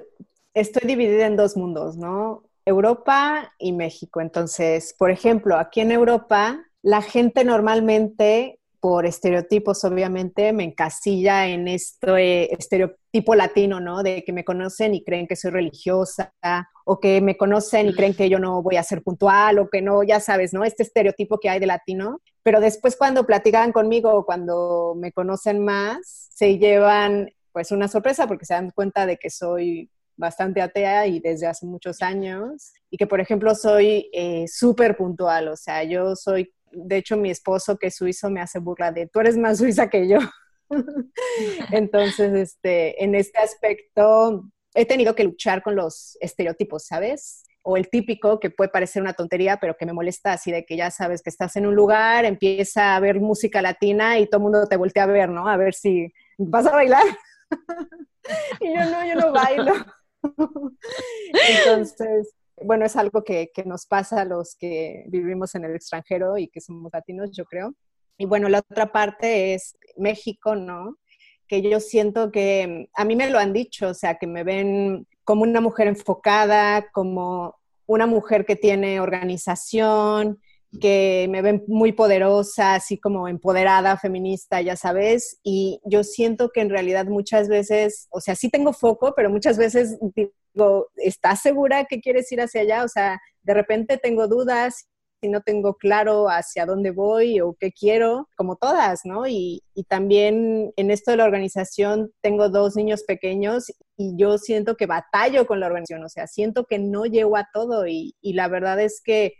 [0.53, 2.43] estoy dividida en dos mundos, ¿no?
[2.65, 4.21] Europa y México.
[4.21, 11.67] Entonces, por ejemplo, aquí en Europa, la gente normalmente, por estereotipos, obviamente, me encasilla en
[11.67, 14.01] este estereotipo latino, ¿no?
[14.01, 16.33] De que me conocen y creen que soy religiosa,
[16.83, 19.83] o que me conocen y creen que yo no voy a ser puntual, o que
[19.83, 20.63] no, ya sabes, ¿no?
[20.63, 22.19] Este estereotipo que hay de latino.
[22.41, 28.45] Pero después cuando platican conmigo, cuando me conocen más, se llevan pues una sorpresa porque
[28.45, 33.07] se dan cuenta de que soy bastante atea y desde hace muchos años y que,
[33.07, 37.87] por ejemplo, soy eh, súper puntual, o sea, yo soy, de hecho, mi esposo que
[37.87, 40.19] es suizo me hace burla de, tú eres más suiza que yo.
[41.71, 47.43] Entonces, este, en este aspecto, he tenido que luchar con los estereotipos, ¿sabes?
[47.63, 50.77] O el típico que puede parecer una tontería, pero que me molesta así de que
[50.77, 54.43] ya sabes que estás en un lugar, empieza a ver música latina y todo el
[54.43, 55.47] mundo te voltea a ver, ¿no?
[55.47, 57.05] A ver si vas a bailar.
[58.59, 59.73] y yo no, yo no bailo.
[61.49, 66.37] Entonces, bueno, es algo que, que, nos pasa a los que vivimos en el extranjero
[66.37, 67.75] y que somos latinos, yo creo.
[68.17, 70.97] Y bueno, la otra parte es México, ¿no?
[71.47, 75.07] Que yo siento que a mí me lo han dicho, o sea, que me ven
[75.23, 80.39] como una mujer enfocada, como una mujer que tiene organización,
[80.79, 86.61] que me ven muy poderosa, así como empoderada, feminista, ya sabes, y yo siento que
[86.61, 91.85] en realidad muchas veces, o sea, sí tengo foco, pero muchas veces digo, ¿estás segura
[91.85, 92.83] que quieres ir hacia allá?
[92.83, 94.87] O sea, de repente tengo dudas
[95.21, 99.27] si no tengo claro hacia dónde voy o qué quiero, como todas, ¿no?
[99.27, 104.75] Y, y, también en esto de la organización tengo dos niños pequeños y yo siento
[104.75, 108.33] que batallo con la organización, o sea, siento que no llego a todo y, y
[108.33, 109.33] la verdad es que,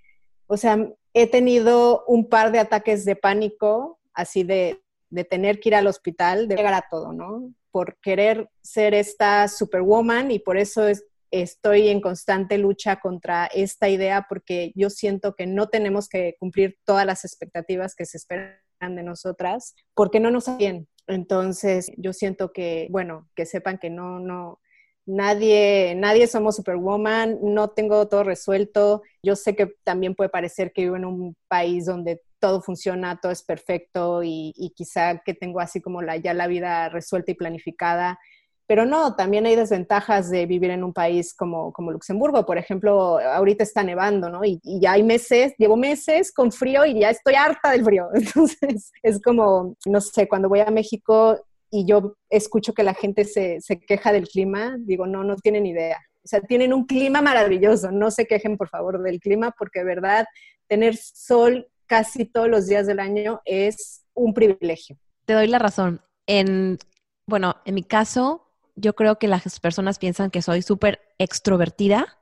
[0.45, 4.81] o sea, he tenido un par de ataques de pánico, así de,
[5.29, 7.53] tener que ir al hospital, de llegar a todo, ¿no?
[7.71, 13.89] Por querer ser esta superwoman y por eso es, estoy en constante lucha contra esta
[13.89, 18.59] idea porque yo siento que no tenemos que cumplir todas las expectativas que se esperan
[18.95, 20.87] de nosotras porque no nos bien.
[21.07, 24.61] Entonces, yo siento que, bueno, que sepan que no, no,
[25.05, 29.01] nadie, nadie somos superwoman, no tengo todo resuelto.
[29.23, 33.31] Yo sé que también puede parecer que vivo en un país donde todo funciona, todo
[33.31, 38.19] es perfecto y, quizá que tengo así como la, ya la vida resuelta y planificada.
[38.67, 42.45] Pero no, también hay desventajas de vivir en un país como, como Luxemburgo.
[42.45, 44.45] Por ejemplo, ahorita está nevando, ¿no?
[44.45, 48.07] Y, y, ya hay meses, llevo meses con frío y ya estoy harta del frío.
[48.13, 51.37] Entonces, es como, no sé, cuando voy a México
[51.71, 55.65] y yo escucho que la gente se, se queja del clima, digo, no, no tienen
[55.65, 55.97] idea.
[56.23, 57.91] O sea, tienen un clima maravilloso.
[57.91, 60.25] No se quejen, por favor, del clima, porque de verdad,
[60.67, 64.97] tener sol casi todos los días del año es un privilegio.
[65.25, 66.01] Te doy la razón.
[66.27, 66.77] En,
[67.25, 72.19] bueno, en mi caso, yo creo que las personas piensan que soy súper extrovertida.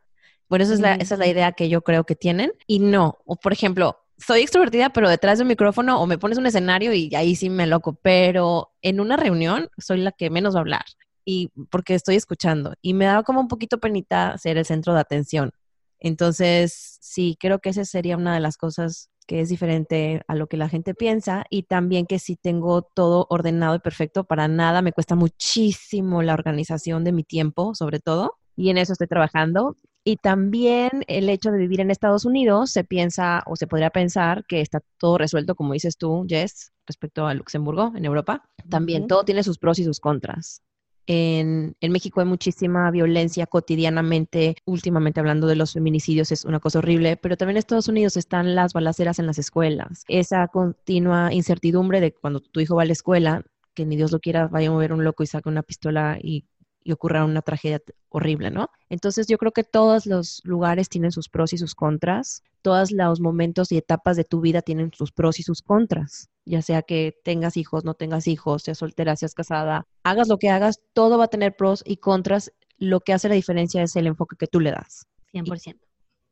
[0.47, 2.53] Bueno, esa es, la, esa es la idea que yo creo que tienen.
[2.67, 3.17] Y no.
[3.25, 6.93] O, por ejemplo, soy extrovertida, pero detrás de un micrófono o me pones un escenario
[6.93, 10.61] y ahí sí me loco, pero en una reunión soy la que menos va a
[10.61, 10.85] hablar
[11.25, 14.99] y porque estoy escuchando y me da como un poquito penita ser el centro de
[15.01, 15.51] atención.
[15.99, 20.47] Entonces, sí, creo que esa sería una de las cosas que es diferente a lo
[20.47, 24.81] que la gente piensa y también que si tengo todo ordenado y perfecto, para nada
[24.81, 29.77] me cuesta muchísimo la organización de mi tiempo, sobre todo, y en eso estoy trabajando
[30.09, 34.43] y también el hecho de vivir en Estados Unidos, se piensa o se podría pensar
[34.47, 38.41] que está todo resuelto, como dices tú, Jess, respecto a Luxemburgo, en Europa.
[38.69, 40.63] También todo tiene sus pros y sus contras.
[41.05, 46.79] En, en, México hay muchísima violencia cotidianamente, últimamente hablando de los feminicidios es una cosa
[46.79, 52.01] horrible, pero también en Estados Unidos están las balaceras en las escuelas, esa continua incertidumbre
[52.01, 53.43] de cuando tu hijo va a la escuela,
[53.75, 56.45] que ni Dios lo quiera, vaya a mover un loco y saque una pistola y
[56.83, 58.69] y ocurra una tragedia horrible, ¿no?
[58.89, 63.19] Entonces yo creo que todos los lugares tienen sus pros y sus contras, todos los
[63.19, 67.15] momentos y etapas de tu vida tienen sus pros y sus contras, ya sea que
[67.23, 71.25] tengas hijos, no tengas hijos, seas soltera, seas casada, hagas lo que hagas, todo va
[71.25, 74.59] a tener pros y contras, lo que hace la diferencia es el enfoque que tú
[74.59, 75.05] le das.
[75.33, 75.77] 100%.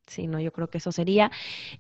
[0.08, 1.32] sí, no, yo creo que eso sería.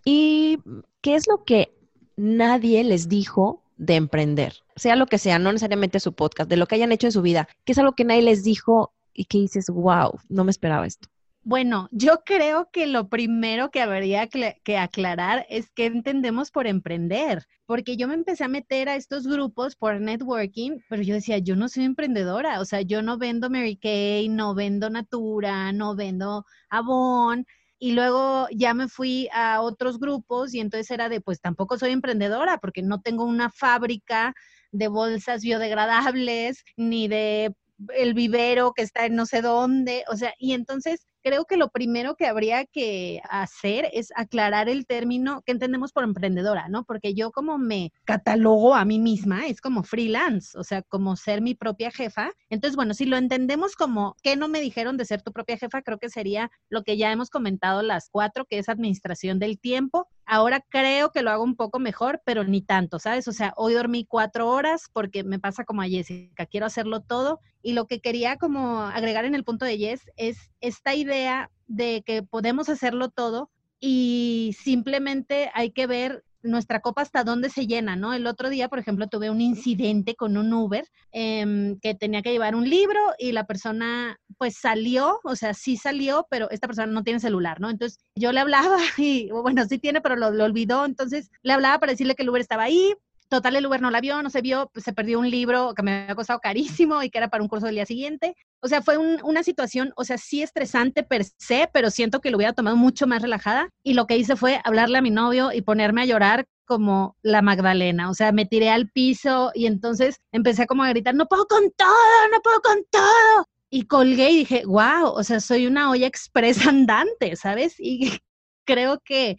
[0.05, 0.59] ¿Y
[1.01, 1.73] qué es lo que
[2.15, 6.65] nadie les dijo de emprender, sea lo que sea, no necesariamente su podcast, de lo
[6.67, 9.39] que hayan hecho en su vida, que es algo que nadie les dijo y que
[9.39, 11.09] dices, wow, no me esperaba esto.
[11.43, 17.47] Bueno, yo creo que lo primero que habría que aclarar es qué entendemos por emprender,
[17.65, 21.55] porque yo me empecé a meter a estos grupos por networking, pero yo decía, yo
[21.55, 26.43] no soy emprendedora, o sea, yo no vendo Mary Kay, no vendo Natura, no vendo
[26.69, 27.45] Avon,
[27.79, 31.91] y luego ya me fui a otros grupos y entonces era de, pues tampoco soy
[31.91, 34.33] emprendedora porque no tengo una fábrica
[34.71, 37.55] de bolsas biodegradables ni de
[37.95, 41.69] el vivero que está en no sé dónde, o sea, y entonces creo que lo
[41.69, 46.85] primero que habría que hacer es aclarar el término que entendemos por emprendedora, ¿no?
[46.85, 51.41] Porque yo como me catalogo a mí misma, es como freelance, o sea, como ser
[51.41, 52.31] mi propia jefa.
[52.49, 55.81] Entonces, bueno, si lo entendemos como que no me dijeron de ser tu propia jefa,
[55.81, 60.07] creo que sería lo que ya hemos comentado las cuatro, que es administración del tiempo.
[60.29, 63.29] Ahora creo que lo hago un poco mejor, pero ni tanto, ¿sabes?
[63.29, 67.39] O sea, hoy dormí cuatro horas porque me pasa como a Jessica, quiero hacerlo todo.
[67.61, 72.03] Y lo que quería como agregar en el punto de Jess es esta idea de
[72.05, 77.95] que podemos hacerlo todo y simplemente hay que ver nuestra copa hasta dónde se llena,
[77.95, 78.13] ¿no?
[78.13, 82.31] El otro día, por ejemplo, tuve un incidente con un Uber em, que tenía que
[82.31, 86.91] llevar un libro y la persona pues salió, o sea, sí salió, pero esta persona
[86.91, 87.69] no tiene celular, ¿no?
[87.69, 91.79] Entonces yo le hablaba y, bueno, sí tiene, pero lo, lo olvidó, entonces le hablaba
[91.79, 92.93] para decirle que el Uber estaba ahí,
[93.29, 95.83] Total, el Uber no la vio, no se vio, pues, se perdió un libro que
[95.83, 98.35] me había costado carísimo y que era para un curso del día siguiente.
[98.61, 102.37] O sea, fue una situación, o sea, sí estresante per se, pero siento que lo
[102.37, 103.69] hubiera tomado mucho más relajada.
[103.83, 107.41] Y lo que hice fue hablarle a mi novio y ponerme a llorar como la
[107.41, 108.09] Magdalena.
[108.09, 111.71] O sea, me tiré al piso y entonces empecé como a gritar, no puedo con
[111.71, 113.45] todo, no puedo con todo.
[113.69, 117.75] Y colgué y dije, wow, o sea, soy una olla expresa andante, ¿sabes?
[117.79, 118.21] Y
[118.65, 119.37] creo que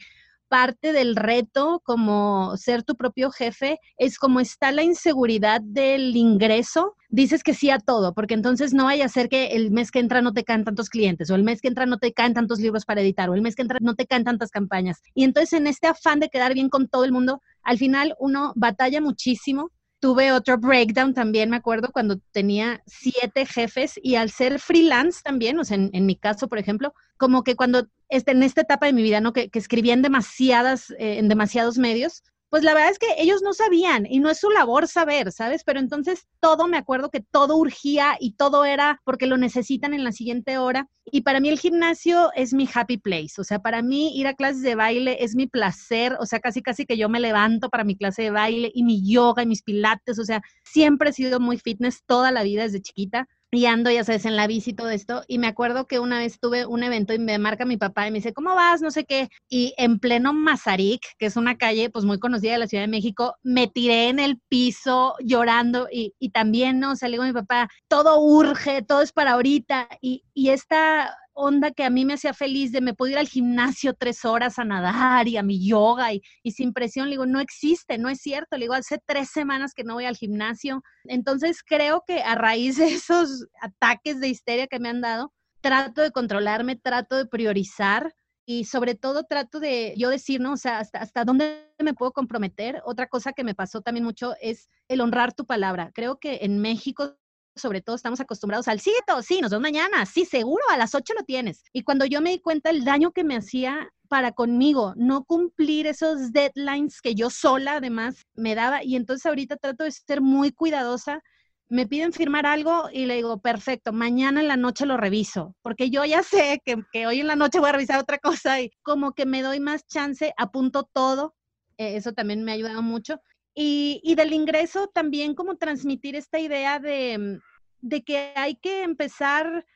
[0.49, 6.95] parte del reto como ser tu propio jefe es como está la inseguridad del ingreso,
[7.09, 10.01] dices que sí a todo, porque entonces no vaya a ser que el mes que
[10.01, 12.59] entra no te caen tantos clientes, o el mes que entra no te caen tantos
[12.61, 15.01] libros para editar, o el mes que entra no te caen tantas campañas.
[15.15, 18.53] Y entonces en este afán de quedar bien con todo el mundo, al final uno
[18.57, 24.61] batalla muchísimo tuve otro breakdown también, me acuerdo, cuando tenía siete jefes y al ser
[24.61, 28.61] freelance también, o sea, en, mi caso, por ejemplo, como que cuando este, en esta
[28.63, 29.33] etapa de mi vida, ¿no?
[29.33, 33.43] Que, que escribía en demasiadas, eh, en demasiados medios, pues la verdad es que ellos
[33.43, 35.65] no sabían y no es su labor saber, ¿sabes?
[35.65, 40.05] Pero entonces todo, me acuerdo que todo urgía y todo era porque lo necesitan en
[40.05, 40.89] la siguiente hora.
[41.05, 44.35] Y para mí el gimnasio es mi happy place, o sea, para mí ir a
[44.35, 47.85] clases de baile es mi placer, o sea, casi casi que yo me levanto para
[47.85, 51.41] mi clase de baile y mi yoga y mis pilates, o sea, siempre he sido
[51.41, 54.75] muy fitness toda la vida desde chiquita y ando, ya sabes, en la bici y
[54.75, 55.23] todo esto.
[55.27, 58.11] Y me acuerdo que una vez tuve un evento y me marca mi papá y
[58.11, 58.83] me dice, ¿cómo vas?
[58.83, 59.29] No sé qué.
[59.49, 62.89] Y en pleno Mazarik, que es una calle pues muy conocida de la Ciudad de
[62.89, 66.93] México, me tiré en el piso llorando y, y también, ¿no?
[66.93, 69.89] O mi papá, todo urge, todo es para ahorita.
[70.01, 73.29] Y, y esta onda que a mí me hacía feliz de me puedo ir al
[73.29, 77.39] gimnasio tres horas a nadar y a mi yoga y, sin presión, le digo, no
[77.41, 80.83] existe, no es cierto, le digo, hace tres semanas que no voy al gimnasio.
[81.05, 86.03] Entonces creo que a raíz de esos ataques de histeria que me han dado, trato
[86.03, 88.13] de controlarme, trato de priorizar
[88.45, 90.55] y sobre todo trato de yo decir, ¿no?
[90.55, 92.83] O sea, hasta, hasta dónde me puedo comprometer.
[92.85, 95.93] Otra cosa que me pasó también mucho es el honrar tu palabra.
[95.95, 97.17] Creo que en México
[97.59, 101.15] sobre todo estamos acostumbrados al cito, sí, nos vemos mañana, sí, seguro, a las 8
[101.15, 101.63] lo tienes.
[101.73, 105.87] Y cuando yo me di cuenta el daño que me hacía para conmigo, no cumplir
[105.87, 110.53] esos deadlines que yo sola además me daba, y entonces ahorita trato de ser muy
[110.53, 111.23] cuidadosa.
[111.71, 115.91] Me piden firmar algo y le digo, perfecto, mañana en la noche lo reviso, porque
[115.91, 118.71] yo ya sé que, que hoy en la noche voy a revisar otra cosa y
[118.83, 121.35] como que me doy más chance, apunto todo,
[121.79, 123.21] eh, eso también me ha ayudado mucho.
[123.61, 127.41] Y, y, del ingreso también como transmitir esta idea de,
[127.81, 129.67] de que hay que empezar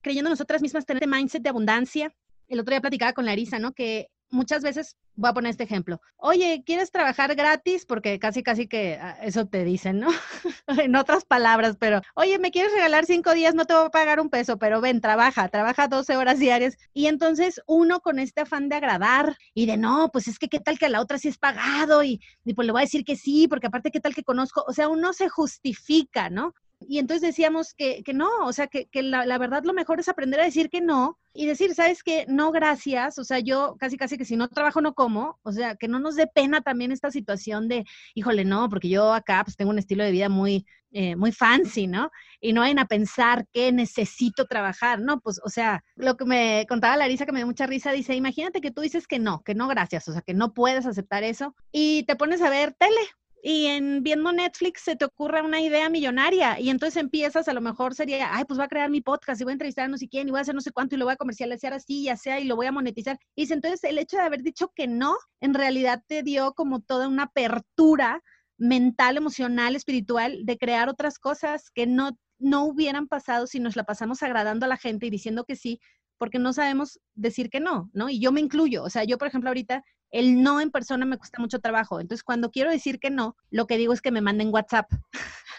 [0.00, 2.14] creyendo nosotras mismas tener este mindset de abundancia.
[2.48, 3.74] El otro día platicaba con Larisa, ¿no?
[3.74, 7.84] Que muchas veces, voy a poner este ejemplo, oye, ¿quieres trabajar gratis?
[7.84, 10.08] Porque casi, casi que ah, eso te dicen, ¿no?
[10.66, 13.54] en otras palabras, pero, oye, ¿me quieres regalar cinco días?
[13.54, 16.76] No te voy a pagar un peso, pero ven, trabaja, trabaja 12 horas diarias.
[16.94, 20.60] Y entonces uno con este afán de agradar y de, no, pues es que qué
[20.60, 23.04] tal que a la otra sí es pagado y, y pues le voy a decir
[23.04, 26.54] que sí, porque aparte qué tal que conozco, o sea, uno se justifica, ¿no?
[26.88, 30.00] Y entonces decíamos que, que no, o sea, que, que la, la, verdad lo mejor
[30.00, 32.24] es aprender a decir que no y decir, ¿sabes qué?
[32.28, 33.18] No, gracias.
[33.18, 35.38] O sea, yo casi, casi que si no trabajo, no como.
[35.42, 39.12] O sea, que no nos dé pena también esta situación de, híjole, no, porque yo
[39.12, 42.10] acá pues tengo un estilo de vida muy, eh, muy fancy, ¿no?
[42.40, 45.20] Y no vayan a pensar que necesito trabajar, ¿no?
[45.20, 48.60] Pues, o sea, lo que me contaba Larisa, que me dio mucha risa, dice, imagínate
[48.60, 51.54] que tú dices que no, que no, gracias, o sea, que no puedes aceptar eso
[51.70, 53.00] y te pones a ver tele
[53.42, 57.60] y en viendo Netflix se te ocurre una idea millonaria y entonces empiezas, a lo
[57.60, 59.96] mejor sería, ay, pues voy a crear mi podcast y voy a entrevistar a no
[59.96, 62.04] sé quién y voy a hacer no sé cuánto y lo voy a comercializar así,
[62.04, 63.18] ya sea, y lo voy a monetizar.
[63.34, 66.80] Y dice, entonces el hecho de haber dicho que no, en realidad te dio como
[66.80, 68.22] toda una apertura
[68.58, 73.84] mental, emocional, espiritual de crear otras cosas que no, no hubieran pasado si nos la
[73.84, 75.80] pasamos agradando a la gente y diciendo que sí,
[76.18, 78.10] porque no sabemos decir que no, ¿no?
[78.10, 81.18] Y yo me incluyo, o sea, yo por ejemplo ahorita el no en persona me
[81.18, 82.00] cuesta mucho trabajo.
[82.00, 84.90] Entonces, cuando quiero decir que no, lo que digo es que me manden WhatsApp.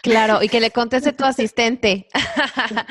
[0.02, 2.08] Claro, y que le conteste tu asistente.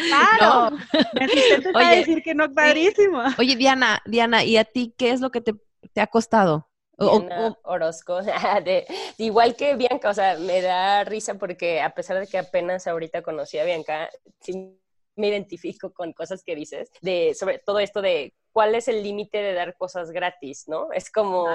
[0.08, 0.78] Claro,
[1.14, 3.22] mi asistente va a decir que no, padrísimo.
[3.38, 5.54] Oye, Diana, Diana, ¿y a ti qué es lo que te,
[5.94, 6.68] te ha costado?
[6.98, 8.22] Diana Orozco,
[8.64, 8.86] de,
[9.18, 13.22] igual que Bianca, o sea, me da risa porque a pesar de que apenas ahorita
[13.22, 14.10] conocí a Bianca,
[14.40, 14.78] sí
[15.16, 19.38] me identifico con cosas que dices, de sobre todo esto de cuál es el límite
[19.38, 20.92] de dar cosas gratis, ¿no?
[20.92, 21.48] Es como,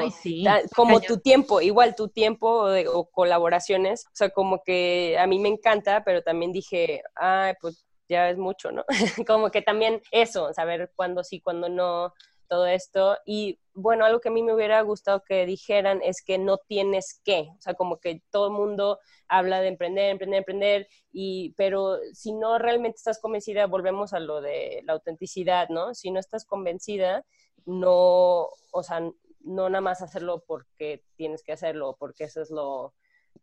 [0.74, 5.48] como tu tiempo, igual tu tiempo o, colaboraciones, o sea, como que a mí me
[5.48, 8.84] encanta, pero también dije, ay, pues ya es mucho, ¿no?
[9.26, 12.14] como que también eso, saber cuándo sí, cuándo no,
[12.48, 13.18] todo esto.
[13.26, 17.20] Y bueno, algo que a mí me hubiera gustado que dijeran es que no tienes
[17.24, 18.98] que, o sea, como que todo el mundo
[19.28, 24.40] habla de emprender, emprender, emprender, y, pero si no realmente estás convencida, volvemos a lo
[24.40, 25.94] de la autenticidad, ¿no?
[25.94, 27.26] Si no estás convencida,
[27.66, 29.00] no, o sea,
[29.40, 32.94] no nada más hacerlo porque tienes que hacerlo, porque eso es lo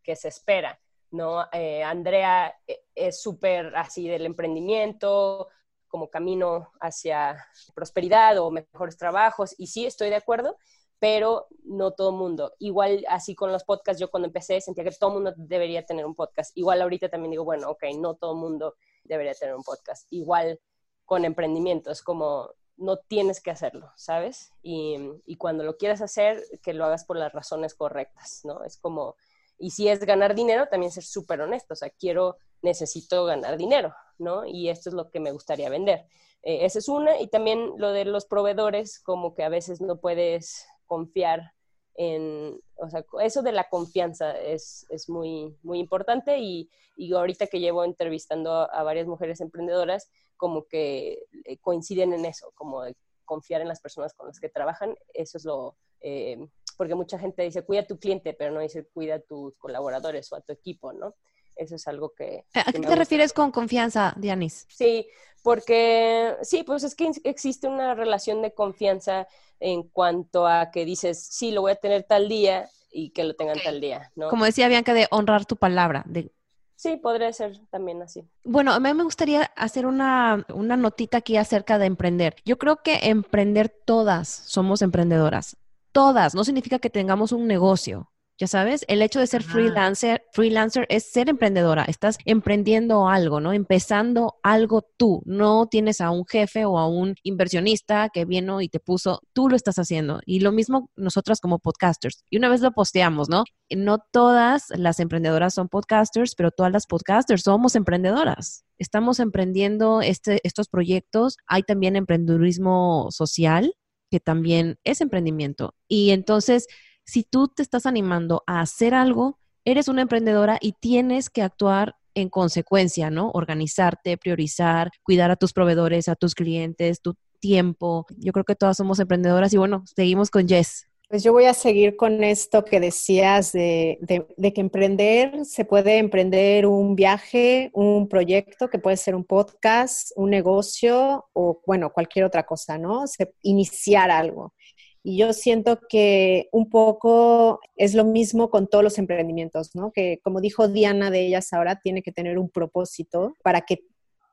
[0.02, 0.80] que se espera,
[1.12, 1.46] ¿no?
[1.52, 5.50] Eh, Andrea eh, es súper así del emprendimiento,
[5.94, 10.58] como camino hacia prosperidad o mejores trabajos, y sí, estoy de acuerdo,
[10.98, 12.52] pero no todo el mundo.
[12.58, 16.08] Igual así con los podcasts, yo cuando empecé sentía que todo el mundo debería tener
[16.08, 16.58] un podcast.
[16.58, 20.08] Igual ahorita también digo, bueno, ok, no todo el mundo debería tener un podcast.
[20.10, 20.60] Igual
[21.06, 24.52] con emprendimiento, es como no tienes que hacerlo, ¿sabes?
[24.64, 28.64] Y, y cuando lo quieras hacer, que lo hagas por las razones correctas, ¿no?
[28.64, 29.16] Es como,
[29.60, 33.94] y si es ganar dinero, también ser súper honesto, o sea, quiero, necesito ganar dinero,
[34.18, 34.46] ¿no?
[34.46, 36.06] Y esto es lo que me gustaría vender.
[36.44, 40.00] Eh, esa es una, y también lo de los proveedores, como que a veces no
[40.00, 41.54] puedes confiar
[41.96, 47.48] en, o sea, eso de la confianza es, es muy, muy importante y, y, ahorita
[47.48, 52.84] que llevo entrevistando a, varias mujeres emprendedoras, como que eh, coinciden en eso, como
[53.26, 56.38] confiar en las personas con las que trabajan, eso es lo, eh,
[56.78, 60.32] porque mucha gente dice, cuida a tu cliente, pero no dice, cuida a tus colaboradores
[60.32, 61.16] o a tu equipo, ¿no?
[61.56, 62.46] Eso es algo que...
[62.54, 64.66] ¿A qué te refieres con confianza, Dianis?
[64.70, 65.08] Sí,
[65.44, 69.28] porque sí, pues es que existe una relación de confianza
[69.60, 73.36] en cuanto a que dices, sí, lo voy a tener tal día y que lo
[73.36, 74.30] tengan tal día, ¿no?
[74.30, 76.04] Como decía Bianca, de honrar tu palabra.
[76.06, 76.32] De...
[76.76, 78.28] Sí, podría ser también así.
[78.44, 82.36] Bueno, a mí me gustaría hacer una, una notita aquí acerca de emprender.
[82.46, 85.58] Yo creo que emprender todas somos emprendedoras.
[85.92, 86.36] Todas.
[86.36, 88.12] No significa que tengamos un negocio.
[88.44, 91.86] Ya sabes, el hecho de ser freelancer, freelancer es ser emprendedora.
[91.86, 93.54] Estás emprendiendo algo, ¿no?
[93.54, 95.22] Empezando algo tú.
[95.26, 99.48] No tienes a un jefe o a un inversionista que vino y te puso, tú
[99.48, 100.20] lo estás haciendo.
[100.26, 102.26] Y lo mismo nosotras como podcasters.
[102.30, 103.46] Y una vez lo posteamos, ¿no?
[103.70, 108.66] No todas las emprendedoras son podcasters, pero todas las podcasters somos emprendedoras.
[108.78, 111.38] Estamos emprendiendo este, estos proyectos.
[111.48, 113.74] Hay también emprendedurismo social,
[114.12, 115.76] que también es emprendimiento.
[115.88, 116.68] Y entonces
[117.06, 121.96] si tú te estás animando a hacer algo, eres una emprendedora y tienes que actuar
[122.16, 123.32] en consecuencia, ¿no?
[123.34, 128.06] Organizarte, priorizar, cuidar a tus proveedores, a tus clientes, tu tiempo.
[128.18, 130.88] Yo creo que todas somos emprendedoras y bueno, seguimos con Jess.
[131.10, 134.00] Pues yo voy a seguir con esto que decías de,
[134.36, 140.10] de, que emprender, se puede emprender un viaje, un proyecto, que puede ser un podcast,
[140.16, 143.06] un negocio o, bueno, cualquier otra cosa, ¿no?
[143.06, 144.56] Se, iniciar algo.
[145.04, 149.92] Y yo siento que un poco es lo mismo con todos los emprendimientos, ¿no?
[149.92, 153.84] Que como dijo Diana de ellas ahora, tiene que tener un propósito para que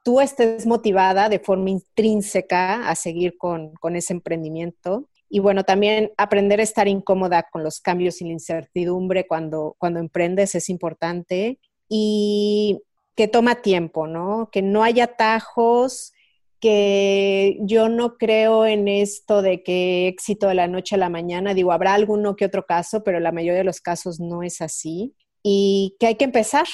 [0.04, 5.08] tú estés motivada de forma intrínseca a seguir con, con ese emprendimiento.
[5.28, 9.98] Y bueno, también aprender a estar incómoda con los cambios y la incertidumbre cuando, cuando
[9.98, 11.58] emprendes es importante.
[11.88, 12.80] Y
[13.16, 14.48] que toma tiempo, ¿no?
[14.50, 16.12] Que no haya atajos,
[16.60, 21.54] que yo no creo en esto de que éxito de la noche a la mañana,
[21.54, 25.14] digo, habrá alguno que otro caso, pero la mayoría de los casos no es así
[25.42, 26.66] y que hay que empezar.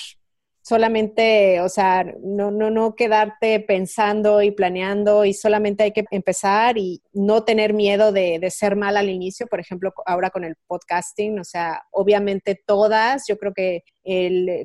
[0.62, 6.76] Solamente, o sea, no, no, no quedarte pensando y planeando y solamente hay que empezar
[6.76, 10.56] y no tener miedo de, de ser mal al inicio, por ejemplo, ahora con el
[10.66, 13.84] podcasting, o sea, obviamente todas, yo creo que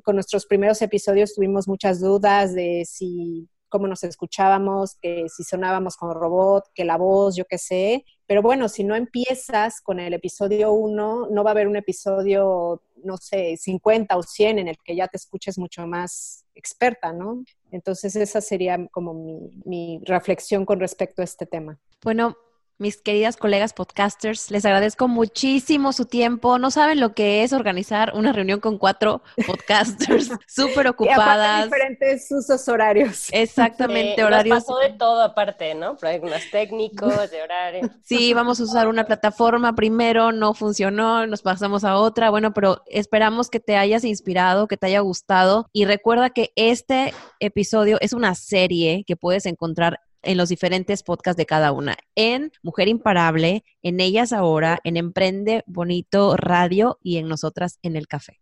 [0.03, 5.95] con nuestros primeros episodios tuvimos muchas dudas de si cómo nos escuchábamos, que si sonábamos
[5.95, 8.05] como robot, que la voz, yo qué sé.
[8.27, 12.83] Pero bueno, si no empiezas con el episodio 1, no va a haber un episodio,
[13.03, 17.43] no sé, 50 o 100 en el que ya te escuches mucho más experta, ¿no?
[17.71, 21.79] Entonces esa sería como mi reflexión con respecto a este tema.
[22.03, 22.35] Bueno,
[22.81, 26.57] mis queridas colegas podcasters, les agradezco muchísimo su tiempo.
[26.57, 31.65] No saben lo que es organizar una reunión con cuatro podcasters súper ocupadas.
[31.65, 33.29] diferentes usos horarios.
[33.31, 34.55] Exactamente, horarios.
[34.55, 35.95] Nos pasó de todo aparte, ¿no?
[35.95, 37.81] Problemas técnicos, de horario.
[38.03, 42.31] Sí, vamos a usar una plataforma primero, no funcionó, nos pasamos a otra.
[42.31, 45.69] Bueno, pero esperamos que te hayas inspirado, que te haya gustado.
[45.71, 51.37] Y recuerda que este episodio es una serie que puedes encontrar en los diferentes podcasts
[51.37, 57.27] de cada una, en Mujer Imparable, en Ellas Ahora, en Emprende Bonito Radio y en
[57.27, 58.39] Nosotras en el Café.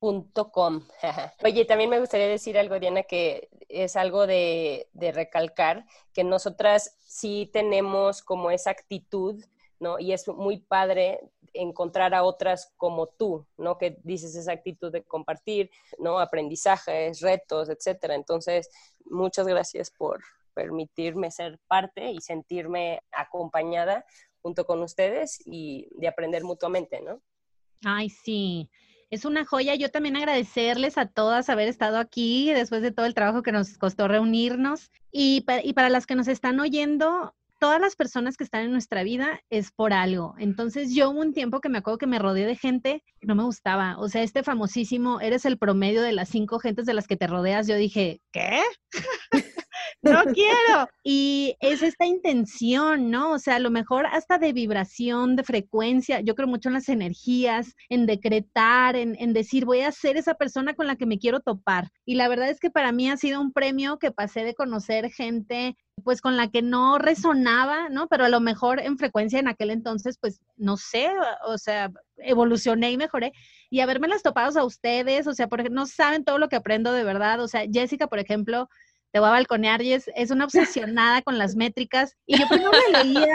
[0.00, 0.86] Com.
[1.44, 6.96] Oye, también me gustaría decir algo, Diana, que es algo de, de, recalcar, que nosotras
[7.04, 9.44] sí tenemos como esa actitud,
[9.78, 9.98] ¿no?
[9.98, 11.20] Y es muy padre
[11.52, 13.76] encontrar a otras como tú, ¿no?
[13.76, 16.18] Que dices esa actitud de compartir, ¿no?
[16.18, 18.14] Aprendizajes, retos, etcétera.
[18.14, 18.70] Entonces,
[19.04, 20.22] muchas gracias por,
[20.54, 24.04] permitirme ser parte y sentirme acompañada
[24.42, 27.20] junto con ustedes y de aprender mutuamente, ¿no?
[27.84, 28.70] Ay, sí.
[29.10, 29.74] Es una joya.
[29.74, 33.76] Yo también agradecerles a todas haber estado aquí después de todo el trabajo que nos
[33.76, 34.90] costó reunirnos.
[35.10, 39.04] Y, y para las que nos están oyendo, todas las personas que están en nuestra
[39.04, 40.34] vida es por algo.
[40.38, 43.34] Entonces yo hubo un tiempo que me acuerdo que me rodeé de gente que no
[43.34, 43.96] me gustaba.
[43.98, 47.26] O sea, este famosísimo, eres el promedio de las cinco gentes de las que te
[47.26, 47.66] rodeas.
[47.66, 48.62] Yo dije, ¿qué?
[50.02, 50.88] no quiero.
[51.04, 53.32] Y es esta intención, ¿no?
[53.32, 56.20] O sea, a lo mejor hasta de vibración, de frecuencia.
[56.20, 60.34] Yo creo mucho en las energías, en decretar, en, en, decir, voy a ser esa
[60.34, 61.90] persona con la que me quiero topar.
[62.06, 65.10] Y la verdad es que para mí ha sido un premio que pasé de conocer
[65.10, 68.08] gente pues con la que no resonaba, ¿no?
[68.08, 71.10] Pero a lo mejor en frecuencia en aquel entonces, pues no sé,
[71.46, 73.32] o sea, evolucioné y mejoré.
[73.70, 76.92] Y haberme las topados a ustedes, o sea, porque no saben todo lo que aprendo
[76.92, 77.40] de verdad.
[77.40, 78.68] O sea, Jessica, por ejemplo,
[79.12, 82.16] te voy a balconear y es, una obsesionada con las métricas.
[82.26, 83.26] Y yo me leía,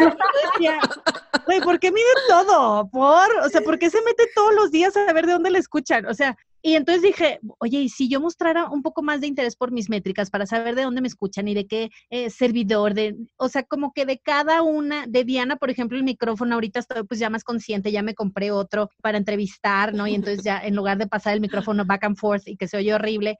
[1.45, 2.89] güey, ¿por qué mide todo?
[2.89, 3.35] ¿Por?
[3.43, 6.05] O sea, ¿por qué se mete todos los días a ver de dónde le escuchan?
[6.05, 9.55] O sea, y entonces dije, oye, y si yo mostrara un poco más de interés
[9.55, 13.15] por mis métricas para saber de dónde me escuchan y de qué eh, servidor, de,
[13.37, 17.03] o sea, como que de cada una, de Diana, por ejemplo, el micrófono, ahorita estoy
[17.03, 20.07] pues ya más consciente, ya me compré otro para entrevistar, ¿no?
[20.07, 22.77] Y entonces ya en lugar de pasar el micrófono back and forth y que se
[22.77, 23.37] oye horrible,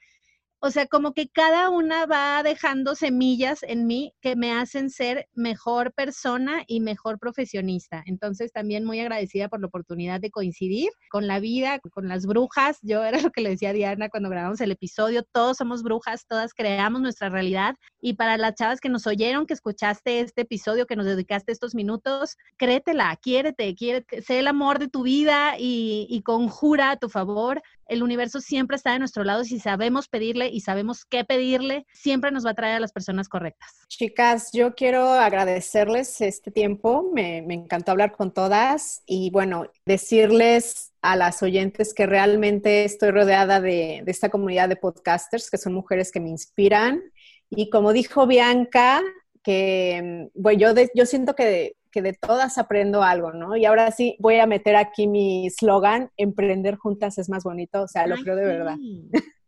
[0.66, 5.28] o sea, como que cada una va dejando semillas en mí que me hacen ser
[5.36, 8.02] mejor persona y mejor profesionista.
[8.08, 12.80] Entonces, también muy agradecida por la oportunidad de coincidir con la vida, con las brujas.
[12.82, 16.26] Yo era lo que le decía a Diana cuando grabamos el episodio, todos somos brujas,
[16.26, 17.76] todas creamos nuestra realidad.
[18.02, 21.76] Y para las chavas que nos oyeron, que escuchaste este episodio, que nos dedicaste estos
[21.76, 27.08] minutos, créetela, quiérete, quiérete, sé el amor de tu vida y, y conjura a tu
[27.08, 31.86] favor el universo siempre está de nuestro lado si sabemos pedirle y sabemos qué pedirle,
[31.94, 33.70] siempre nos va a traer a las personas correctas.
[33.88, 41.16] Chicas, yo quiero agradecerles este tiempo, me, encantó hablar con todas y bueno, decirles a
[41.16, 46.20] las oyentes que realmente estoy rodeada de, esta comunidad de podcasters, que son mujeres que
[46.20, 47.02] me inspiran.
[47.50, 49.02] Y como dijo Bianca,
[49.44, 53.56] que bueno, yo, yo siento que que de todas aprendo algo, ¿no?
[53.56, 57.88] Y ahora sí voy a meter aquí mi slogan, emprender juntas es más bonito, o
[57.88, 58.76] sea, lo creo de verdad.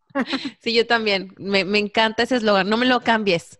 [0.62, 3.60] Sí, yo también, me, encanta ese eslogan, no me lo cambies.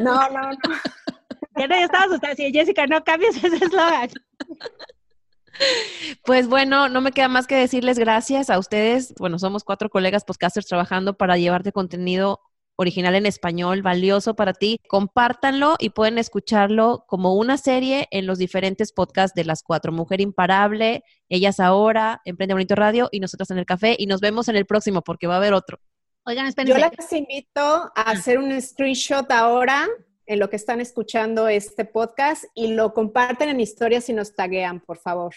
[0.00, 0.58] No, no, no.
[1.56, 4.10] Ya no, estaba asustada, sí, Jessica, no cambies ese eslogan.
[6.24, 9.14] Pues bueno, no me queda más que decirles gracias a ustedes.
[9.18, 12.40] Bueno, somos cuatro colegas podcasters trabajando para llevarte contenido
[12.80, 14.80] original en español, valioso para ti.
[14.88, 19.92] Compártanlo y pueden escucharlo como una serie en los diferentes podcasts de las cuatro.
[19.92, 23.96] Mujer Imparable, Ellas Ahora, Emprende Bonito Radio y nosotros en el café.
[23.98, 25.78] Y nos vemos en el próximo porque va a haber otro.
[26.24, 26.80] Oigan, espérense.
[26.80, 29.86] Yo las invito a hacer un screenshot ahora
[30.24, 34.80] en lo que están escuchando este podcast y lo comparten en historias y nos taguean,
[34.80, 35.34] por favor.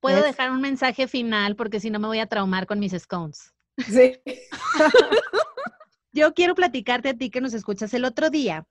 [0.00, 3.54] Puedo dejar un mensaje final porque si no me voy a traumar con mis scones.
[3.78, 4.20] Sí.
[6.12, 7.94] Yo quiero platicarte a ti que nos escuchas.
[7.94, 8.66] El otro día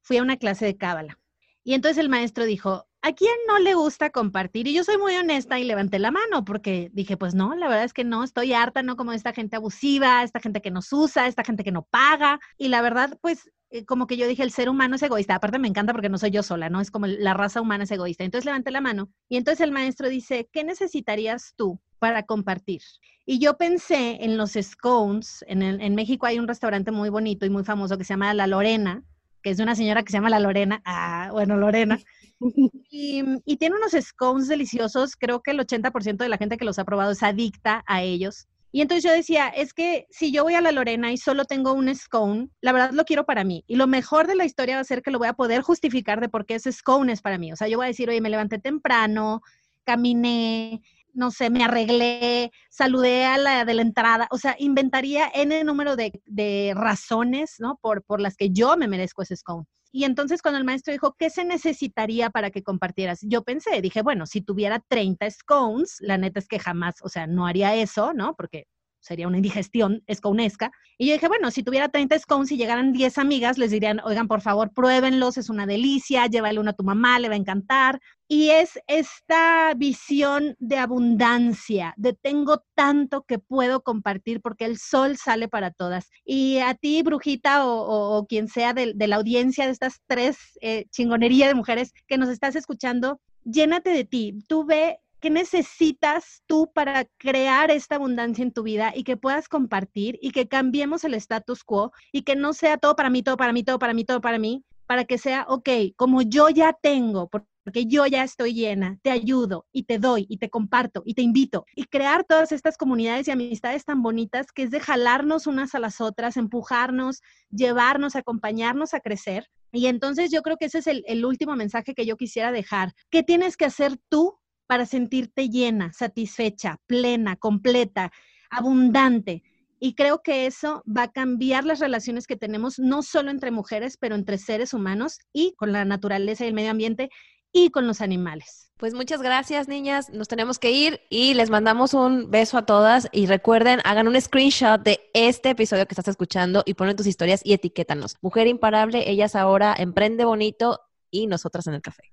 [0.00, 1.18] fui a una clase de cábala
[1.64, 4.66] y entonces el maestro dijo, ¿a quién no le gusta compartir?
[4.66, 7.84] Y yo soy muy honesta y levanté la mano porque dije, pues no, la verdad
[7.84, 8.96] es que no, estoy harta, ¿no?
[8.96, 12.40] Como esta gente abusiva, esta gente que nos usa, esta gente que no paga.
[12.58, 15.34] Y la verdad, pues eh, como que yo dije, el ser humano es egoísta.
[15.34, 16.80] Aparte me encanta porque no soy yo sola, ¿no?
[16.80, 18.24] Es como la raza humana es egoísta.
[18.24, 22.82] Entonces levanté la mano y entonces el maestro dice, ¿qué necesitarías tú para compartir?
[23.24, 25.44] Y yo pensé en los scones.
[25.46, 28.48] En, en México hay un restaurante muy bonito y muy famoso que se llama La
[28.48, 29.04] Lorena,
[29.40, 30.82] que es de una señora que se llama La Lorena.
[30.84, 31.98] Ah, bueno, Lorena.
[32.90, 35.14] Y, y, tiene unos scones deliciosos.
[35.14, 38.48] Creo que el 80% de la gente que los ha probado es adicta a ellos.
[38.72, 41.72] Y entonces yo decía, es que si yo voy a la Lorena y solo tengo
[41.72, 43.62] un scone, la verdad lo quiero para mí.
[43.68, 46.20] Y lo mejor de la historia va a ser que lo voy a poder justificar
[46.20, 47.52] de por qué ese scone es para mí.
[47.52, 49.40] O sea, yo voy a decir, oye, me levanté temprano,
[49.84, 50.82] caminé,
[51.12, 54.28] no sé, me arreglé, saludé a la de la entrada.
[54.30, 57.78] O sea, inventaría N número de, de razones, ¿no?
[57.80, 59.66] Por, por las que yo me merezco ese scone.
[59.94, 63.20] Y entonces cuando el maestro dijo, ¿qué se necesitaría para que compartieras?
[63.22, 67.26] Yo pensé, dije, bueno, si tuviera 30 scones, la neta es que jamás, o sea,
[67.26, 68.34] no haría eso, ¿no?
[68.34, 68.66] Porque
[69.02, 70.70] sería una indigestión esconesca.
[70.96, 74.28] Y yo dije, bueno, si tuviera 30 scones y llegaran 10 amigas, les dirían, oigan,
[74.28, 78.00] por favor, pruébenlos, es una delicia, llévale uno a tu mamá, le va a encantar.
[78.28, 85.16] Y es esta visión de abundancia, de tengo tanto que puedo compartir porque el sol
[85.16, 86.08] sale para todas.
[86.24, 91.48] Y a ti, brujita, o, quien sea de, la audiencia de estas tres eh, chingonerías
[91.48, 94.38] de mujeres que nos estás escuchando, llénate de ti.
[94.46, 99.48] Tú ve ¿Qué necesitas tú para crear esta abundancia en tu vida y que puedas
[99.48, 103.36] compartir y que cambiemos el status quo y que no sea todo para mí, todo
[103.36, 106.72] para mí, todo para mí, todo para mí, para que sea, ok, como yo ya
[106.72, 111.14] tengo, porque yo ya estoy llena, te ayudo y te doy y te comparto y
[111.14, 111.66] te invito.
[111.76, 115.78] Y crear todas estas comunidades y amistades tan bonitas que es de jalarnos unas a
[115.78, 119.46] las otras, empujarnos, llevarnos, acompañarnos a crecer.
[119.70, 122.92] Y entonces yo creo que ese es el, el último mensaje que yo quisiera dejar.
[123.08, 128.12] ¿Qué tienes que hacer tú para sentirte llena, satisfecha, plena, completa,
[128.50, 129.42] abundante?
[129.78, 133.96] Y creo que eso va a cambiar las relaciones que tenemos, no solo entre mujeres,
[133.96, 137.10] pero entre seres humanos y con la naturaleza y el medio ambiente
[137.52, 138.72] y con los animales.
[138.78, 140.10] Pues muchas gracias, niñas.
[140.10, 143.08] Nos tenemos que ir y les mandamos un beso a todas.
[143.12, 147.42] Y recuerden, hagan un screenshot de este episodio que estás escuchando y ponen tus historias
[147.44, 148.16] y etiquétanos.
[148.20, 152.12] Mujer imparable, ellas ahora emprende bonito y nosotras en el café.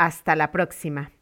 [0.00, 1.12] Hasta la próxima.